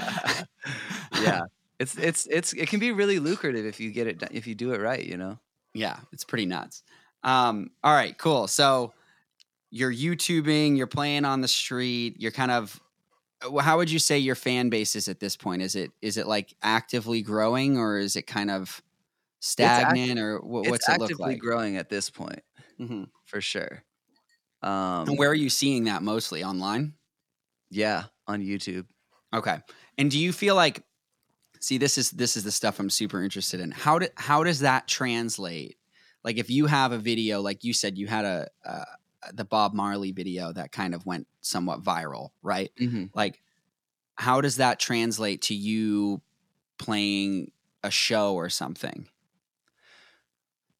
[1.21, 1.41] yeah,
[1.81, 4.55] it's it's it's it can be really lucrative if you get it done, if you
[4.55, 5.05] do it right.
[5.05, 5.39] You know.
[5.75, 6.85] yeah, it's pretty nuts.
[7.25, 8.47] Um, all right, cool.
[8.47, 8.93] So
[9.73, 12.81] you're YouTubing, you're playing on the street, you're kind of
[13.61, 15.63] how would you say your fan base is at this point?
[15.63, 18.81] Is it is it like actively growing or is it kind of
[19.41, 21.41] stagnant or wha- it's what's it look like?
[21.41, 22.43] growing at this point
[22.81, 23.11] Mhm.
[23.25, 23.85] for sure.
[24.63, 26.95] Um, And where are you seeing that mostly online?
[27.71, 28.87] yeah, on YouTube.
[29.33, 29.59] Okay.
[29.99, 30.85] And do you feel like
[31.61, 33.71] see this is this is the stuff I'm super interested in.
[33.73, 35.79] How do, how does that translate?
[36.25, 38.85] Like if you have a video like you said you had a uh,
[39.35, 42.73] the Bob Marley video that kind of went somewhat viral, right?
[42.79, 43.43] hmm Like
[44.17, 46.23] how does that translate to you
[46.79, 47.53] playing
[47.85, 49.09] a show or something?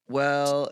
[0.07, 0.71] Well,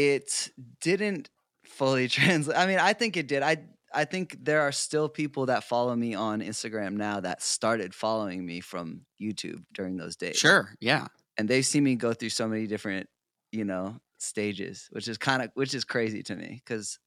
[0.00, 1.28] it didn't
[1.64, 2.56] fully translate.
[2.56, 3.42] I mean, I think it did.
[3.42, 3.58] I
[3.92, 8.46] I think there are still people that follow me on Instagram now that started following
[8.46, 10.36] me from YouTube during those days.
[10.36, 10.72] Sure.
[10.80, 11.08] Yeah.
[11.36, 13.08] And they've seen me go through so many different,
[13.50, 16.98] you know, stages, which is kind of which is crazy to me cuz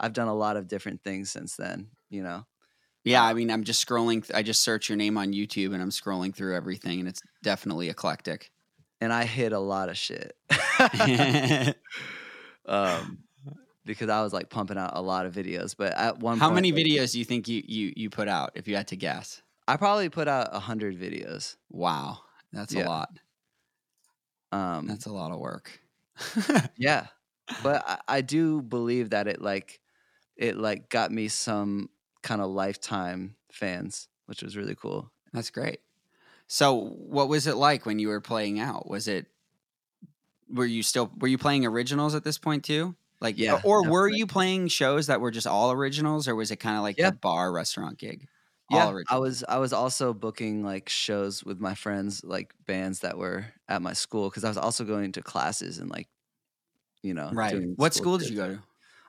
[0.00, 2.44] I've done a lot of different things since then, you know.
[3.04, 4.24] Yeah, I mean, I'm just scrolling.
[4.26, 7.20] Th- I just search your name on YouTube, and I'm scrolling through everything, and it's
[7.42, 8.52] definitely eclectic.
[9.00, 10.36] And I hit a lot of shit.
[12.66, 13.24] um
[13.84, 16.54] because I was like pumping out a lot of videos, but at one How point,
[16.54, 18.52] many like, videos do you think you you you put out?
[18.54, 21.56] If you had to guess, I probably put out a hundred videos.
[21.70, 22.20] wow,
[22.52, 23.10] that's a lot.
[24.50, 25.80] Um, That's a lot of work.
[26.76, 27.06] yeah,
[27.62, 29.80] but I, I do believe that it like
[30.36, 31.90] it like got me some
[32.22, 35.12] kind of lifetime fans, which was really cool.
[35.32, 35.80] That's great.
[36.46, 38.88] So, what was it like when you were playing out?
[38.88, 39.26] Was it
[40.52, 42.96] were you still were you playing originals at this point too?
[43.20, 46.56] Like Yeah, or were you playing shows that were just all originals or was it
[46.56, 47.08] kind of like Yeah.
[47.08, 48.28] a bar restaurant gig?
[48.68, 53.18] Yeah, I was I was also booking like shows with my friends, like bands that
[53.18, 56.08] were at my school, because I was also going to classes and like,
[57.02, 57.62] you know, Right.
[57.76, 58.62] What school did you go to?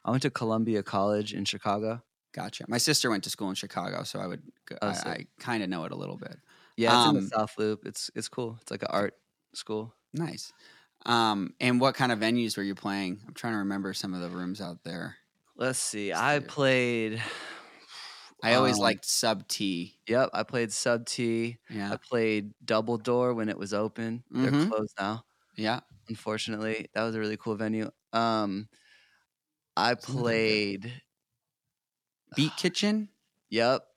[0.06, 2.04] I went to Columbia College in Chicago.
[2.34, 2.66] Gotcha.
[2.68, 5.14] My sister went to school in Chicago, so I would go, Oh, I.
[5.14, 6.38] I kind of know it a little bit.
[6.78, 7.86] Yeah, it's in Um, the South Loop.
[7.86, 8.58] It's it's cool.
[8.62, 9.18] It's like an art
[9.54, 9.96] school.
[10.14, 10.54] Nice.
[11.06, 13.22] Um, and what kind of venues were you playing?
[13.28, 15.18] I'm trying to remember some of the rooms out there.
[15.56, 16.12] Let's see.
[16.12, 16.48] Let's I see.
[16.48, 17.22] played.
[18.44, 20.00] I always Um, liked Sub T.
[20.08, 21.60] Yep, I played Sub T.
[21.70, 21.94] Yeah.
[21.94, 24.24] I played Double Door when it was open.
[24.42, 24.74] They're Mhm.
[24.74, 25.24] closed now,
[25.58, 25.82] Yeah.
[26.10, 26.90] unfortunately.
[26.94, 27.92] That was a really cool venue.
[28.14, 28.70] Um,
[29.78, 30.60] I Some of them are good.
[30.60, 31.04] played.
[32.36, 33.10] Beat Kitchen.
[33.50, 33.88] Yep.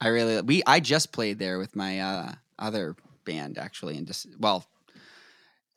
[0.00, 4.26] I really we I just played there with my uh, other band actually, and just
[4.38, 4.66] well,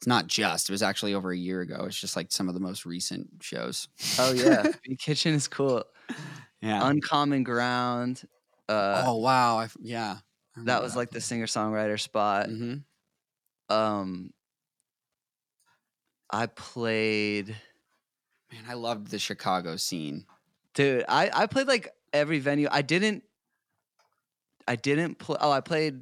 [0.02, 0.68] it's not just.
[0.68, 1.84] It was actually over a year ago.
[1.86, 3.88] It's just like some of the most recent shows.
[4.18, 5.84] Oh yeah, the Kitchen is cool.
[6.60, 6.90] yeah.
[6.90, 8.24] Uncommon Ground.
[8.68, 9.60] Uh, oh wow!
[9.60, 10.18] I yeah.
[10.58, 12.48] I that was like the singer songwriter spot.
[12.48, 12.78] hmm
[13.70, 14.34] Um,
[16.32, 17.56] I played.
[18.52, 20.26] Man, I loved the Chicago scene.
[20.74, 22.70] Dude, I I played like every venue.
[22.72, 23.24] I didn't.
[24.68, 25.38] I didn't play.
[25.40, 26.02] Oh, I played,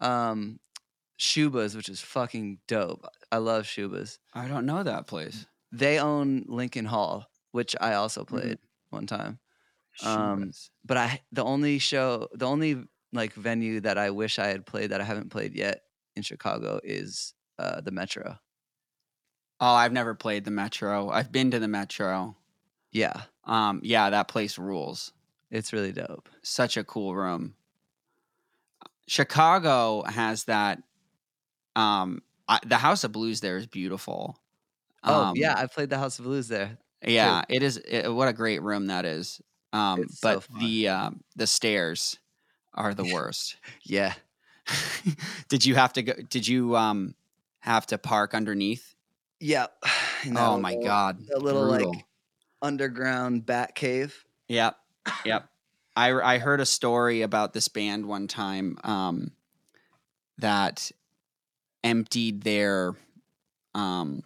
[0.00, 0.60] um,
[1.20, 3.04] Schubas, which is fucking dope.
[3.30, 4.18] I love Schubas.
[4.34, 5.46] I don't know that place.
[5.70, 8.36] They own Lincoln Hall, which I also Mm-hmm.
[8.36, 9.38] played one time.
[10.02, 10.52] Um,
[10.84, 14.90] But I the only show, the only like venue that I wish I had played
[14.92, 15.82] that I haven't played yet
[16.16, 18.38] in Chicago is uh, the Metro.
[19.60, 21.10] oh, I've never played the Metro.
[21.10, 22.36] I've been to the Metro.
[22.92, 25.12] Yeah, Um, yeah, that place rules.
[25.50, 26.28] it's really dope.
[26.42, 27.54] such a cool room.
[29.06, 30.82] Chicago has that.
[31.76, 34.38] Um, I, the House of Blues there is beautiful.
[35.04, 36.78] Oh Um, yeah, I played the House of Blues there.
[37.06, 37.76] yeah, it is.
[37.78, 39.40] It, what a great room that is.
[39.72, 40.58] Um, It's but fun.
[40.60, 42.18] the um, the stairs
[42.74, 43.56] are the worst.
[43.84, 44.14] Yeah,
[45.48, 46.12] did you have to go?
[46.28, 47.14] Did you um
[47.60, 48.94] have to park underneath?
[49.38, 49.66] yeah.
[50.36, 51.92] oh my little- god, A little brutal.
[51.92, 52.04] like
[52.62, 54.24] underground bat cave.
[54.48, 54.76] Yep.
[55.24, 55.48] Yep.
[55.96, 59.32] I I heard a story about this band one time um,
[60.38, 60.90] that
[61.82, 62.94] emptied their
[63.74, 64.22] um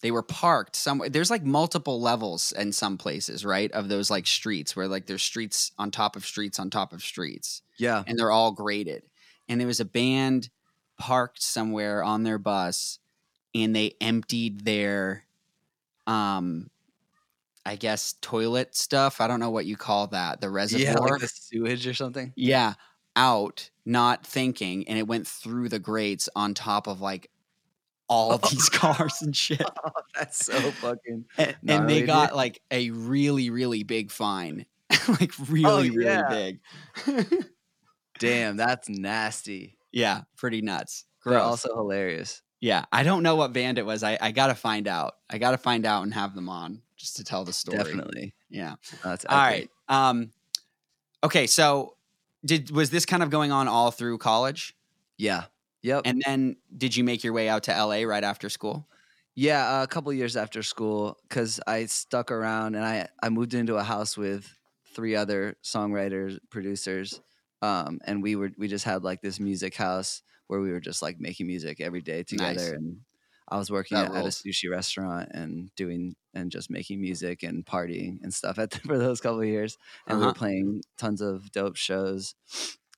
[0.00, 4.26] they were parked somewhere there's like multiple levels in some places right of those like
[4.26, 7.62] streets where like there's streets on top of streets on top of streets.
[7.78, 9.02] Yeah, and they're all graded.
[9.48, 10.50] And there was a band
[10.98, 12.98] parked somewhere on their bus
[13.54, 15.24] and they emptied their
[16.08, 16.70] um
[17.64, 19.20] i guess toilet stuff.
[19.20, 21.08] I don't know what you call that the yeah, reservoir.
[21.08, 22.32] like the sewage or something.
[22.36, 22.74] yeah
[23.18, 27.30] out not thinking and it went through the grates on top of like
[28.08, 31.24] all of these cars and shit Oh, that's so fucking.
[31.36, 34.64] and, and they got like a really really big fine
[35.08, 36.28] like really really yeah.
[36.28, 36.60] big
[38.18, 39.76] Damn, that's nasty.
[39.92, 42.42] yeah pretty nuts They're also hilarious.
[42.60, 44.02] Yeah, I don't know what band it was.
[44.02, 45.14] I, I gotta find out.
[45.30, 47.78] I gotta find out and have them on just to tell the story.
[47.78, 48.34] Definitely.
[48.50, 48.74] Yeah.
[49.04, 49.70] That's All right.
[49.88, 50.32] Um.
[51.22, 51.46] Okay.
[51.46, 51.94] So,
[52.44, 54.76] did was this kind of going on all through college,
[55.16, 55.44] Yeah.
[55.82, 56.02] Yep.
[56.06, 58.88] and then did you make your way out to LA right after school?
[59.34, 63.76] Yeah, a couple years after school, because I stuck around and I I moved into
[63.76, 64.52] a house with
[64.94, 67.20] three other songwriters, producers,
[67.62, 71.02] um, and we were we just had like this music house where we were just
[71.02, 72.54] like making music every day together.
[72.54, 72.70] Nice.
[72.72, 73.00] And
[73.48, 77.64] I was working at, at a sushi restaurant and doing and just making music and
[77.64, 79.78] partying and stuff at for those couple of years.
[80.08, 80.26] And we Uh-huh.
[80.26, 82.34] were playing tons of dope shows.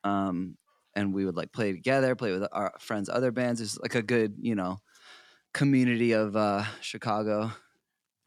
[0.05, 0.57] Um,
[0.95, 3.61] and we would like play together, play with our friends' other bands.
[3.61, 4.79] It's like a good, you know,
[5.55, 7.53] community of uh, Chicago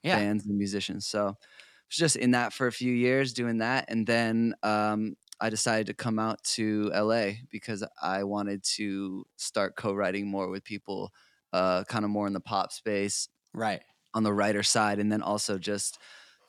[0.03, 0.21] Yeah.
[0.21, 1.07] bands and musicians.
[1.07, 3.85] So I was just in that for a few years doing that.
[3.89, 9.75] And then um, I decided to come out to LA because I wanted to start
[9.75, 11.11] co writing more with people,
[11.53, 13.81] uh, kind of more in the pop space Right.
[14.13, 14.99] on the writer side.
[14.99, 15.97] And then also just,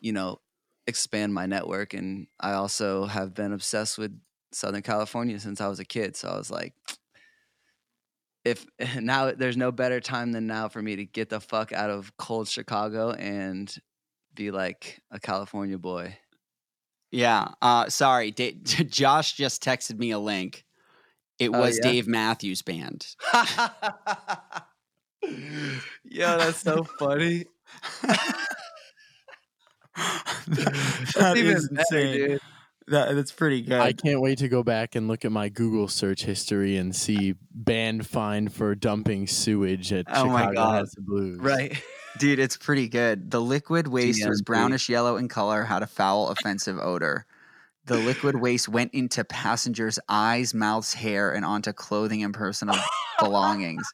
[0.00, 0.40] you know,
[0.86, 1.94] expand my network.
[1.94, 4.18] And I also have been obsessed with
[4.52, 6.16] Southern California since I was a kid.
[6.16, 6.72] So I was like,
[8.44, 8.66] if
[9.00, 12.16] now there's no better time than now for me to get the fuck out of
[12.16, 13.74] cold Chicago and
[14.34, 16.16] be like a California boy.
[17.10, 17.48] Yeah.
[17.62, 17.88] Uh.
[17.88, 18.30] Sorry.
[18.32, 20.64] Da- Josh just texted me a link.
[21.38, 21.90] It Oh, was yeah?
[21.92, 23.06] Dave Matthews Band.
[26.04, 27.44] Yo, that's so funny.
[29.96, 32.40] That That's even is better, dude.
[32.88, 33.80] That, that's pretty good.
[33.80, 37.34] I can't wait to go back and look at my Google search history and see
[37.50, 40.74] band fined for dumping sewage at Oh my Chicago God.
[40.74, 41.38] House of Blues.
[41.40, 41.82] Right.
[42.18, 43.30] Dude, it's pretty good.
[43.30, 47.24] The liquid waste was brownish yellow in color, had a foul, offensive odor.
[47.86, 52.76] The liquid waste went into passengers' eyes, mouths, hair, and onto clothing and personal
[53.18, 53.86] belongings.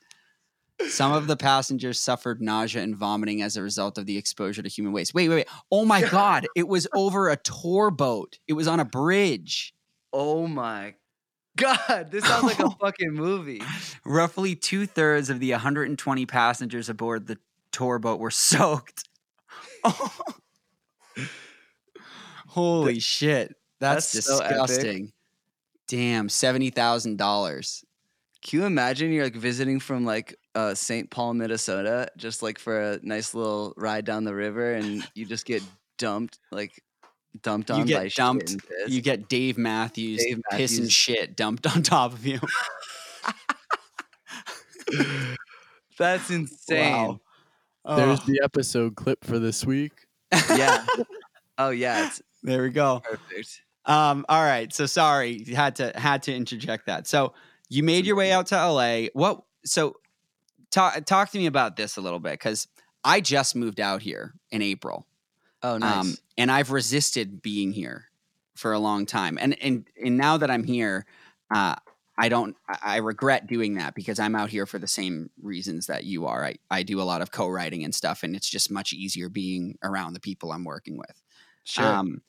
[0.89, 4.69] Some of the passengers suffered nausea and vomiting as a result of the exposure to
[4.69, 5.15] human waste.
[5.15, 5.49] Wait, wait, wait.
[5.71, 6.47] Oh my God.
[6.57, 9.75] It was over a tour boat, it was on a bridge.
[10.13, 10.95] Oh my
[11.57, 13.63] god, this sounds like a fucking movie.
[14.05, 17.39] Roughly two thirds of the 120 passengers aboard the
[17.73, 19.09] tour boat were soaked.
[22.49, 23.55] Holy shit.
[23.79, 25.13] That's, that's so disgusting.
[25.87, 27.85] Damn, $70,000.
[28.43, 31.11] Can you imagine you're like visiting from like uh, St.
[31.11, 35.45] Paul, Minnesota, just like for a nice little ride down the river, and you just
[35.47, 35.63] get
[35.99, 36.73] dumped, like
[37.43, 38.51] dumped on You by get shit dumped.
[38.51, 38.91] and piss.
[38.91, 42.41] You get Dave Matthews, Dave piss and shit dumped on top of you.
[45.99, 47.21] That's insane.
[47.87, 49.93] There's Oh, the episode clip for this week.
[50.33, 50.85] Yeah.
[51.59, 53.01] oh yeah, it's there we go.
[53.01, 53.63] perfect.
[53.87, 54.73] Um, all right.
[54.73, 57.07] So sorry, had to had to interject that.
[57.07, 57.33] So
[57.69, 59.07] you made your way out to LA.
[59.13, 59.43] What?
[59.65, 59.97] So
[60.71, 62.69] talk talk to me about this a little bit because
[63.05, 65.07] I just moved out here in April,
[65.63, 65.93] Oh nice.
[66.01, 68.07] um, and I've resisted being here
[68.57, 69.39] for a long time.
[69.41, 71.07] And and and now that I'm here,
[71.55, 71.77] uh,
[72.19, 72.57] I don't.
[72.69, 76.27] I I regret doing that because I'm out here for the same reasons that you
[76.27, 76.45] are.
[76.45, 79.79] I I do a lot of co-writing and stuff, and it's just much easier being
[79.83, 81.23] around the people I'm working with.
[81.65, 81.87] sure.
[81.87, 82.23] Um,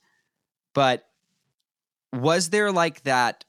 [0.74, 1.04] but
[2.12, 3.44] was there like that?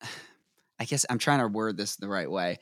[0.78, 2.58] I guess I'm trying to word this the right way.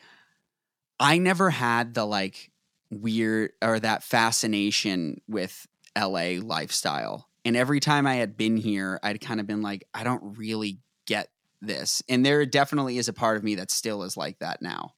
[1.04, 2.50] I never had the like
[2.90, 7.28] weird or that fascination with LA lifestyle.
[7.44, 10.78] And every time I had been here, I'd kind of been like, I don't really
[11.06, 11.28] get
[11.60, 12.02] this.
[12.08, 14.94] And there definitely is a part of me that still is like that now.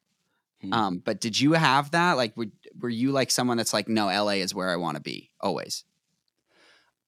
[0.60, 0.72] Hmm.
[0.72, 2.12] Um, but did you have that?
[2.12, 2.46] Like, were,
[2.80, 5.82] were you like someone that's like, no, LA is where I want to be always?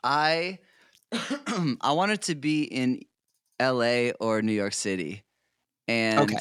[0.03, 0.59] I
[1.13, 3.03] I wanted to be in
[3.63, 5.23] LA or New York City.
[5.87, 6.39] And Okay.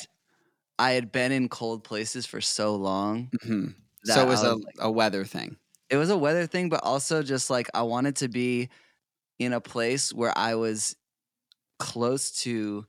[0.79, 3.33] I had been in cold places for so long.
[3.41, 3.69] hmm
[4.03, 5.57] that So it I was a, like- a weather thing.
[5.89, 8.69] it was a weather thing, but also just like I wanted to be
[9.39, 10.95] in a place where I was
[11.79, 12.87] close to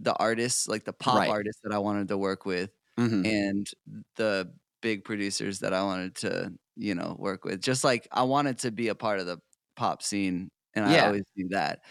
[0.00, 1.28] the artists, like the pop Right.
[1.28, 3.70] artists that I wanted to work with hmm and
[4.16, 7.62] the big producers that I wanted to, you know, work with.
[7.62, 9.40] Just like I wanted to be a part of the
[9.76, 11.82] pop scene and I always do that.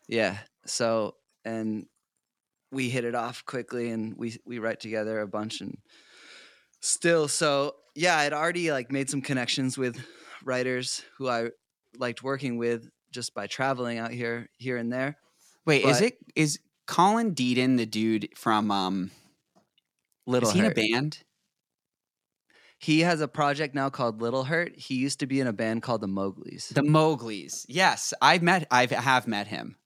[0.08, 0.40] Yeah.
[0.66, 1.86] So and
[2.72, 5.78] we hit it off quickly and we we write together a bunch and
[6.86, 9.98] still so yeah, I'd already like made some connections with
[10.44, 11.50] writers who I
[11.98, 15.18] liked working with just by traveling out here here and there.
[15.66, 19.12] Wait, is it is Colin Dieden the dude from um
[20.28, 21.20] Little is he in a band?
[22.78, 24.76] He has a project now called Little Hurt.
[24.76, 26.70] He used to be in a band called the Mowgli's.
[26.70, 27.66] The Mowgli's.
[27.70, 29.78] Yes, I've met I have met him.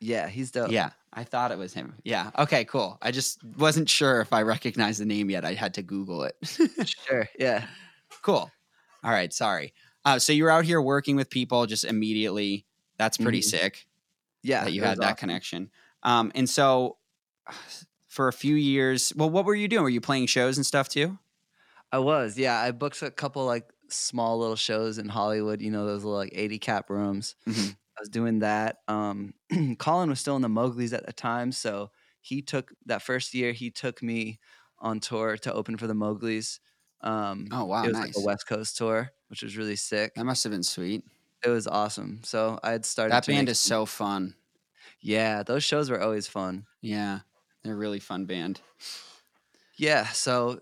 [0.00, 0.70] Yeah, he's dope.
[0.70, 1.94] Yeah, I thought it was him.
[2.04, 2.30] Yeah.
[2.38, 2.98] Okay, cool.
[3.02, 5.44] I just wasn't sure if I recognized the name yet.
[5.44, 6.36] I had to Google it.
[6.86, 7.28] Sure.
[7.38, 7.66] Yeah.
[8.22, 8.50] cool.
[9.04, 9.32] All right.
[9.32, 9.72] Sorry.
[10.04, 12.66] Uh, so you're out here working with people just immediately.
[12.98, 13.44] That's pretty Mhm.
[13.44, 13.86] sick
[14.42, 14.64] Yeah.
[14.64, 15.16] that you had that awesome.
[15.16, 15.70] connection.
[16.02, 16.96] Um, and so
[18.08, 19.82] for a few years, well, what were you doing?
[19.82, 21.18] Were you playing shows and stuff too?
[21.92, 22.58] I was, yeah.
[22.60, 25.60] I booked a couple like small little shows in Hollywood.
[25.60, 27.36] You know those little like eighty cap rooms.
[27.46, 27.76] Mhm.
[27.98, 28.78] I was doing that.
[28.88, 29.34] Um,
[29.78, 31.90] Colin was still in the Mowgli's at the time, so
[32.20, 33.52] he took that first year.
[33.52, 34.38] He took me
[34.78, 36.60] on tour to open for the Mowgli's.
[37.00, 38.16] Um, Oh, wow, It was nice.
[38.16, 40.12] like a West Coast tour, which was really sick.
[40.14, 41.04] That must have been sweet.
[41.44, 42.22] It was awesome.
[42.24, 43.12] So I had started.
[43.12, 44.34] That band make is so fun.
[45.00, 46.66] Yeah, those shows were always fun.
[46.80, 47.20] Yeah,
[47.62, 48.60] they're a really fun band.
[49.76, 50.60] Yeah, so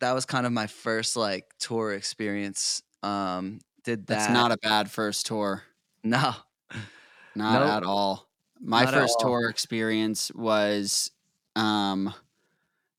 [0.00, 2.82] that was kind of my first like tour experience.
[3.02, 4.08] Um, did that?
[4.08, 5.64] That's not a bad first tour.
[6.02, 6.34] no.
[7.34, 7.70] Not Nope.
[7.70, 8.28] at all.
[8.60, 9.30] My Not first all.
[9.30, 11.10] tour experience was,
[11.56, 12.12] um,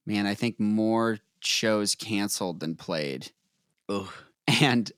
[0.06, 3.32] man, I think more shows canceled than played.
[3.90, 4.08] Ugh.
[4.62, 4.92] And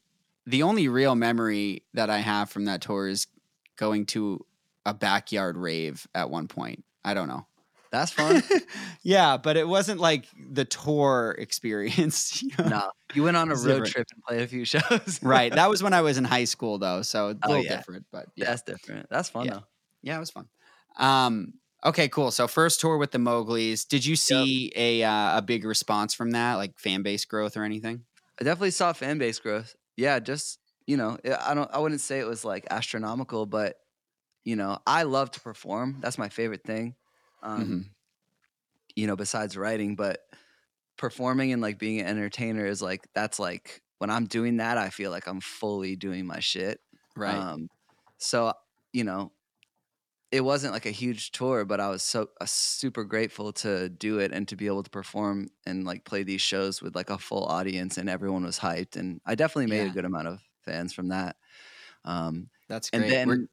[0.46, 3.28] the only real memory that I have from that tour is
[3.76, 4.46] going to
[4.86, 6.84] a backyard rave at one point.
[7.04, 7.46] I don't know.
[7.94, 8.42] That's fun.
[9.04, 12.42] yeah, but it wasn't like the tour experience.
[12.44, 12.70] you know?
[12.70, 13.94] no, you went on a road different.
[13.94, 15.22] trip and played a few shows.
[15.22, 15.54] Right.
[15.54, 17.04] That was when I was in high school, though.
[17.04, 17.78] So a Oh, little yeah.
[17.78, 18.46] different, but yeah.
[18.48, 19.08] That's different.
[19.12, 19.54] That's fun Yeah.
[19.60, 19.64] though.
[20.02, 20.50] Yeah, it was fun.
[20.98, 21.54] Um,
[21.86, 22.32] okay, cool.
[22.32, 23.86] So first tour with the Mowgli's.
[23.86, 27.64] Did you see a uh, a big response from that, like fan base growth or
[27.64, 28.06] anything?
[28.40, 29.76] I definitely saw fan base growth.
[29.98, 31.70] Yeah, just you know, I don't.
[31.72, 33.78] I wouldn't say it was like astronomical, but
[34.46, 35.98] you know, I love to perform.
[36.02, 36.96] That's my favorite thing.
[37.44, 37.94] Um, Mhm.
[38.96, 40.20] You know, besides writing, but
[40.98, 44.90] performing and like being an entertainer is like that's like when I'm doing that, I
[44.90, 46.82] feel like I'm fully doing my shit.
[47.16, 47.48] Right.
[47.48, 47.70] Um,
[48.20, 48.54] so
[48.94, 49.34] you know,
[50.32, 54.20] it wasn't like a huge tour, but I was so uh, super grateful to do
[54.20, 57.20] it and to be able to perform and like play these shows with like a
[57.20, 58.96] full audience and everyone was hyped.
[58.98, 59.88] And I definitely made Yeah.
[59.88, 61.38] a good amount of fans from that.
[62.06, 63.10] Um, That's great.
[63.10, 63.48] and then were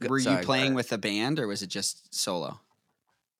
[0.00, 2.60] were sorry, you playing with a band or was it just solo?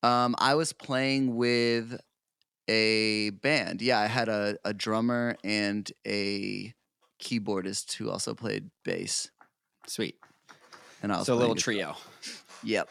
[0.04, 1.98] Um, I was playing with
[2.68, 3.80] a band.
[3.80, 6.74] Yeah, I had a, a drummer and a
[7.22, 9.30] keyboardist who also played bass.
[9.86, 10.16] Sweet.
[11.02, 11.72] And I was So a little guitar.
[11.72, 11.96] trio.
[12.62, 12.88] Yep.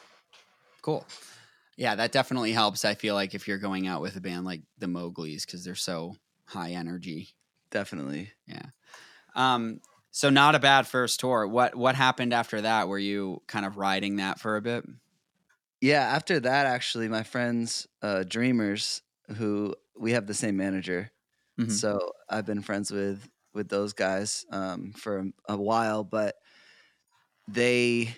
[0.82, 1.06] Cool.
[1.78, 2.86] Yeah, that definitely helps.
[2.86, 5.76] I feel like if you're going out with a band like the Mowgli's because they're
[5.76, 7.30] so high energy.
[7.72, 8.32] Definitely.
[8.48, 8.66] Yeah.
[9.36, 11.48] Um, so not a bad first tour.
[11.48, 12.88] What what happened after that?
[12.88, 14.86] Were you kind of riding that for a bit?
[15.84, 19.02] Yeah, after that, actually, my friends, uh, Dreamers,
[19.36, 21.12] who we have the same manager,
[21.58, 21.80] Mhm.
[21.80, 25.26] so I've been friends with with those guys um, for a,
[25.56, 26.36] a while, but
[27.48, 28.16] they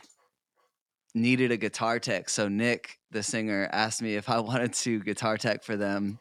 [1.13, 2.30] needed a guitar tech.
[2.30, 6.20] So Nick, the singer, asked me if I wanted to guitar tech for them,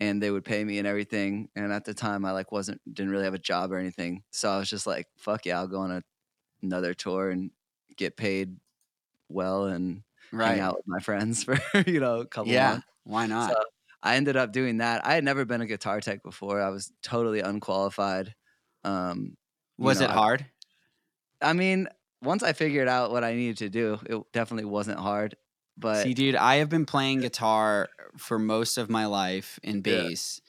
[0.00, 1.48] and they would pay me and everything.
[1.56, 4.50] And at the time, I like wasn't didn't really have a job or anything, so
[4.50, 6.02] I was just like, "Fuck yeah, I'll go on a,
[6.62, 7.52] another tour and
[7.96, 8.58] get paid
[9.30, 10.04] well and."
[10.42, 12.58] Hang out with my friends for you know a couple Yeah.
[12.58, 12.86] months.
[13.04, 13.50] Why not?
[13.50, 13.64] So
[14.02, 15.04] I ended up doing that.
[15.06, 16.60] I had never been a guitar tech before.
[16.60, 18.34] I was totally unqualified.
[18.84, 19.36] Um,
[19.78, 20.50] Was know, it hard?
[21.40, 21.88] I mean,
[22.22, 25.36] once I figured out what I needed to do, it definitely wasn't hard.
[25.76, 30.08] But See, dude, I have been playing guitar for most of my life in Yeah.
[30.08, 30.40] bass,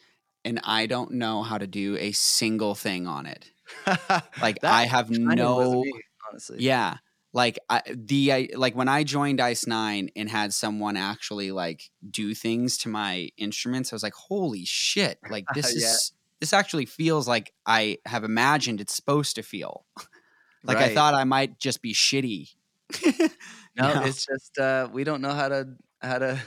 [0.46, 3.52] and I don't know how to do a single thing on it.
[4.42, 6.60] Like I have kind of was no, me, honestly.
[6.60, 6.98] yeah.
[7.34, 11.90] Like I, the I, like when I joined Ice Nine and had someone actually like
[12.10, 15.88] do things to my instruments, I was like, "Holy shit!" Like this Yeah.
[15.94, 19.86] is this actually feels like I have imagined it's supposed to feel.
[20.64, 22.50] like I thought I might just be shitty.
[23.76, 24.02] No, No.
[24.04, 25.68] it's just uh, we don't know how to
[26.02, 26.42] how to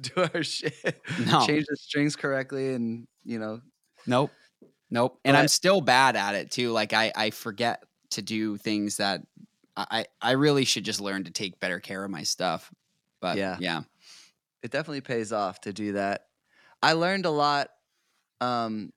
[0.00, 0.74] do our shit.
[1.16, 1.46] No.
[1.46, 3.60] Change the strings correctly, and you know,
[4.06, 4.32] Nope.
[4.90, 5.20] Nope.
[5.24, 6.72] And I'm still bad at it too.
[6.72, 9.22] Like I, I forget to do things that
[9.76, 12.72] I, I really should just learn to take better care of my stuff.
[13.20, 13.56] But Yeah.
[13.60, 13.82] yeah.
[14.62, 16.26] it definitely pays off to do that.
[16.82, 17.68] I learned a lot
[18.40, 18.92] um,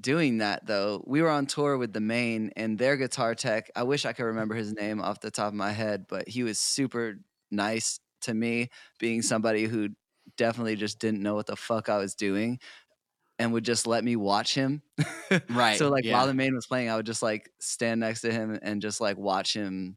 [0.00, 1.02] doing that though.
[1.06, 3.70] We were on tour with the main and their guitar tech.
[3.74, 6.42] I wish I could remember his name off the top of my head, but he
[6.42, 7.16] was super
[7.50, 9.88] nice to me, being somebody who
[10.36, 12.58] definitely just didn't know what the fuck I was doing
[13.38, 14.82] and would just let me watch him.
[15.48, 16.12] Right, So like yeah.
[16.12, 19.00] while the main was playing, I would just like stand next to him and just
[19.00, 19.96] like watch him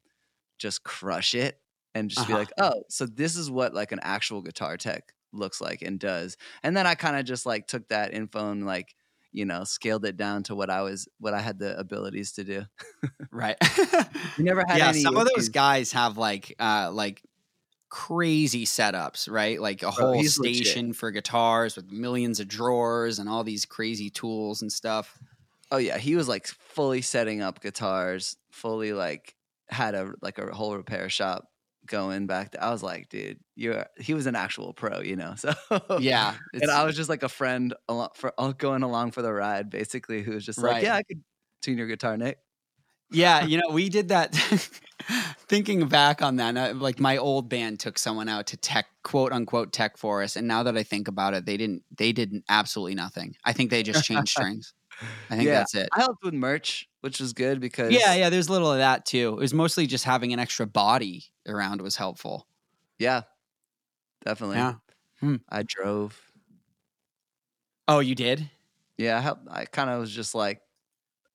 [0.58, 1.60] just crush it
[1.96, 2.40] and just be Uh-huh.
[2.40, 6.38] like, oh, so this is what like an actual guitar tech looks like and does.
[6.64, 8.96] And then I kind of just like took that info and like,
[9.32, 12.44] you know, scaled it down to what I was what I had the abilities to
[12.44, 12.64] do.
[13.32, 13.58] Right.
[14.38, 14.90] We never had yeah.
[14.90, 17.22] any Some of those guys have like, uh, like
[17.90, 19.62] crazy setups, right?
[19.62, 20.66] Like a whole he's legit.
[20.66, 25.18] station for guitars with millions of drawers and all these crazy tools and stuff.
[25.72, 29.36] Oh yeah, he was like fully setting up guitars, fully like
[29.70, 31.46] had a like a whole repair shop
[31.86, 32.52] going back.
[32.52, 35.36] To, I was like, dude, you're he was an actual pro, you know.
[35.38, 35.54] So
[35.96, 36.36] Yeah.
[36.62, 40.24] and I was just like a friend along for going along for the ride, basically,
[40.24, 40.74] who was just Right.
[40.74, 41.24] like, yeah, I could
[41.62, 42.40] tune your guitar, Nick.
[43.10, 44.34] Yeah, you know, we did that.
[45.48, 49.32] thinking back on that, uh, like my old band took someone out to tech, quote
[49.32, 51.84] unquote, tech for us, and now that I think about it, they didn't.
[51.96, 53.36] They did absolutely nothing.
[53.46, 54.74] I think they just changed strings.
[55.30, 55.56] I think Yeah.
[55.60, 55.90] that's it.
[55.94, 58.30] I helped with merch, which was good because Yeah, yeah.
[58.30, 59.30] There's a little of that too.
[59.34, 62.48] It was mostly just having an extra body around was helpful.
[63.00, 63.22] Yeah,
[64.26, 64.58] definitely.
[64.58, 64.76] Yeah.
[65.20, 65.36] Hmm.
[65.50, 66.20] I drove.
[67.88, 68.50] Oh, you did?
[68.98, 70.62] Yeah, I, helped, I kind of was just like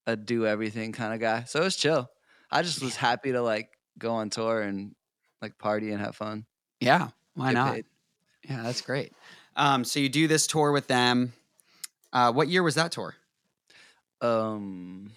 [0.06, 1.44] a do everything kind of guy.
[1.44, 2.10] So it was chill.
[2.50, 4.94] I just was happy to like go on tour and
[5.40, 6.44] like party and have fun.
[6.80, 7.08] Yeah.
[7.34, 7.74] Why not?
[7.74, 7.84] paid.
[8.48, 9.12] Yeah, that's great.
[9.56, 11.32] Um, so you do this tour with them.
[12.12, 13.14] Uh, what year was that tour?
[14.22, 15.10] Um,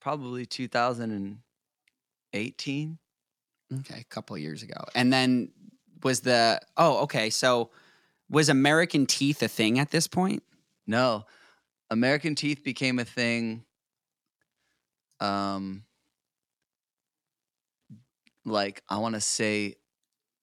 [0.00, 2.98] probably 2018.
[3.78, 4.84] Okay, a couple of years ago.
[4.94, 5.50] And then
[6.02, 7.30] was the oh, okay.
[7.30, 7.70] So
[8.28, 10.42] was American Teeth a thing at this point?
[10.86, 11.24] No,
[11.90, 13.64] American Teeth became a thing.
[15.20, 15.84] Um,
[18.44, 19.76] like I want to say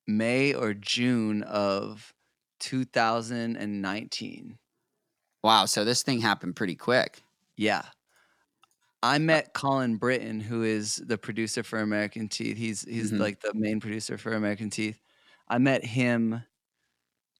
[0.06, 2.14] May or June of
[2.60, 4.58] 2019.
[5.42, 7.22] Wow, so this thing happened pretty quick.
[7.58, 7.82] Yeah.
[9.02, 12.56] I met Colin Brittain, who is the producer for American Teeth.
[12.56, 13.20] He's he's Mhm.
[13.20, 15.00] like the main producer for American Teeth.
[15.48, 16.42] I met him,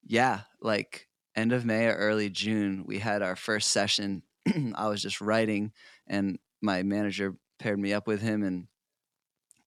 [0.04, 2.84] yeah, like end of May or early June.
[2.86, 4.22] We had our first session.
[4.74, 5.72] I was just writing,
[6.06, 8.68] and my manager paired me up with him, and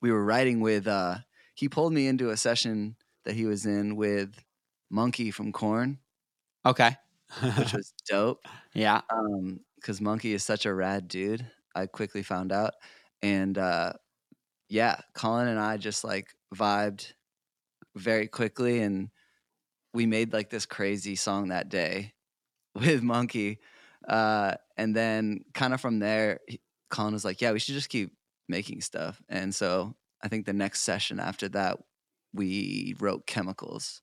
[0.01, 0.87] we were writing with.
[0.87, 1.19] uh
[1.55, 4.43] He pulled me into a session that he was in with
[4.91, 5.99] Munky from Korn,
[6.65, 6.95] Okay.
[7.57, 8.45] which was dope.
[8.73, 9.01] yeah.
[9.09, 12.73] um because munky is such a rad dude i quickly found out
[13.21, 13.91] and uh
[14.69, 17.13] yeah colin and i just like vibed
[17.95, 19.09] very quickly and
[19.93, 22.13] we made like this crazy song that day
[22.75, 23.57] with munky
[24.07, 26.39] uh and then kind of from there
[26.89, 28.11] colin was like yeah we should just keep
[28.47, 31.77] making stuff and so i think the next session after that
[32.33, 34.01] we wrote chemicals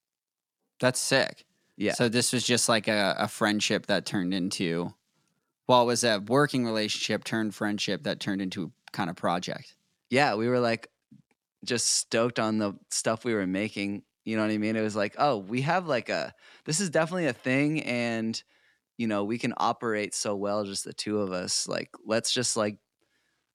[0.80, 1.44] That's sick.
[1.76, 4.92] yeah So this was just like a, a friendship that turned into
[5.68, 9.74] well, it was a working relationship turned friendship that turned into kind of project.
[10.10, 10.88] yeah, we were like
[11.64, 14.02] just stoked on the stuff we were making.
[14.24, 14.76] You know what I mean?
[14.76, 18.42] It was like, oh, we have like a this is definitely a thing and
[18.96, 21.68] you know, we can operate so well just the two of us.
[21.68, 22.78] Like let's just like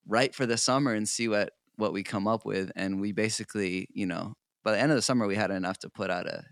[0.07, 3.88] write for the summer and see what what we come up with and we basically,
[3.91, 6.43] you know, by the end of the summer we had enough to put out a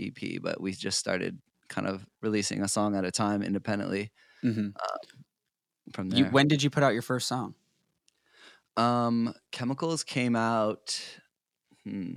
[0.00, 4.10] EP, but we just started kind of releasing a song at a time independently
[4.44, 4.68] Mm-hmm.
[5.92, 6.20] from there.
[6.20, 7.54] You, when did you put out your first song?
[8.76, 11.00] Um, Chemicals came out.
[11.84, 12.14] Hmm,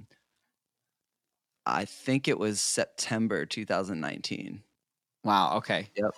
[1.65, 4.63] I think it was September 2019.
[5.23, 5.57] Wow.
[5.57, 5.87] Okay.
[5.95, 6.11] Yep.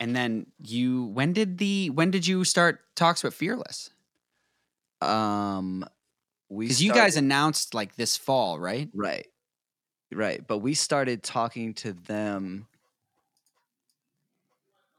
[0.00, 3.90] And then you, when did the, when did you start talks with Fearless?
[5.00, 5.84] Um,
[6.48, 8.88] we Because you guys announced like this fall, right?
[8.94, 9.26] right,
[10.12, 12.66] right, but we started talking to them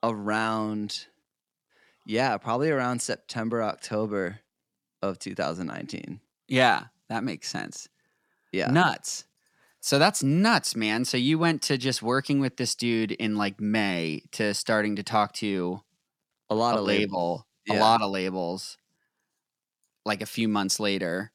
[0.03, 1.07] around,
[2.05, 4.41] yeah, probably around September October
[5.01, 6.21] of 2019.
[6.47, 7.87] Yeah, that makes sense.
[8.51, 9.25] Yeah, Nuts.
[9.81, 11.05] So that's nuts, man.
[11.05, 15.03] So you went to just working with this dude in like May to starting to
[15.03, 15.81] talk to
[16.49, 18.77] a lot a of label, a lot of labels,
[20.05, 21.31] like a few months later.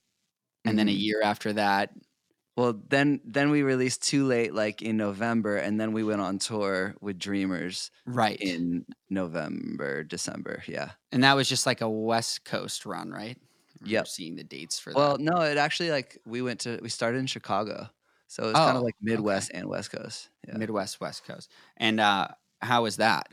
[0.67, 0.93] And then a Mhm.
[0.93, 1.93] year after that,
[2.57, 6.39] Well, then then we released Too Late like in November, and then we went on
[6.39, 8.39] tour with Dreamers right.
[8.41, 10.63] in November, December.
[10.67, 10.93] Yeah.
[11.13, 13.37] and that was just like a West Coast run, right?
[13.85, 14.05] Yeah.
[14.05, 14.99] Seeing the dates for that.
[14.99, 15.23] Well, that.
[15.23, 17.91] no, it actually like we went to we started in Chicago,
[18.27, 19.13] so it's was kind Oh, of like okay.
[19.13, 20.31] Midwest and West Coast.
[20.49, 20.57] Yeah.
[20.57, 21.51] Midwest, West Coast.
[21.77, 22.29] And uh,
[22.63, 23.29] how was that?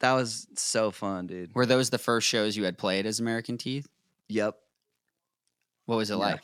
[0.00, 1.54] that was so fun, dude.
[1.54, 3.88] Were those the first shows you had played as American Teeth?
[4.28, 4.54] Yep.
[5.86, 6.18] What was it Yeah.
[6.18, 6.40] like?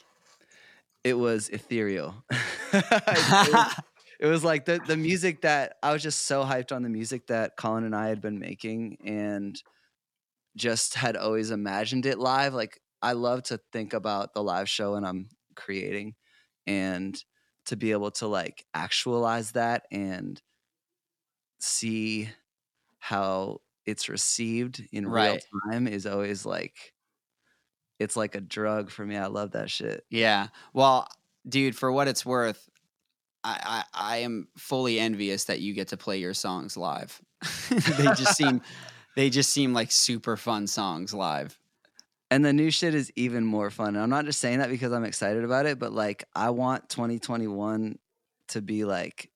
[1.05, 2.15] It was ethereal.
[2.73, 3.75] it, was,
[4.21, 7.29] it was like the the music that I was just so hyped on the music
[7.29, 9.61] that Colin and I had been making and
[10.57, 12.55] just had always imagined it live.
[12.55, 16.15] Like I love to think about the live show and I'm creating
[16.67, 17.23] and
[17.67, 20.41] to be able to like actualize that and
[21.61, 22.29] see
[22.99, 25.31] how it's received in Right.
[25.31, 25.39] real
[25.71, 26.93] time is always like
[28.01, 29.17] it's like a drug for me.
[29.17, 30.05] I love that shit.
[30.11, 30.49] Yeah.
[30.73, 31.07] Well,
[31.49, 32.69] dude, for what it's worth,
[33.45, 37.21] I, I, I am fully envious that you get to play your songs live.
[37.71, 38.63] they just seem
[39.17, 41.59] they just seem like super fun songs live.
[42.33, 43.89] And the new shit is even more fun.
[43.89, 46.89] And I'm not just saying that because I'm excited about it, but like I want
[46.89, 47.99] 2021
[48.49, 49.31] to be like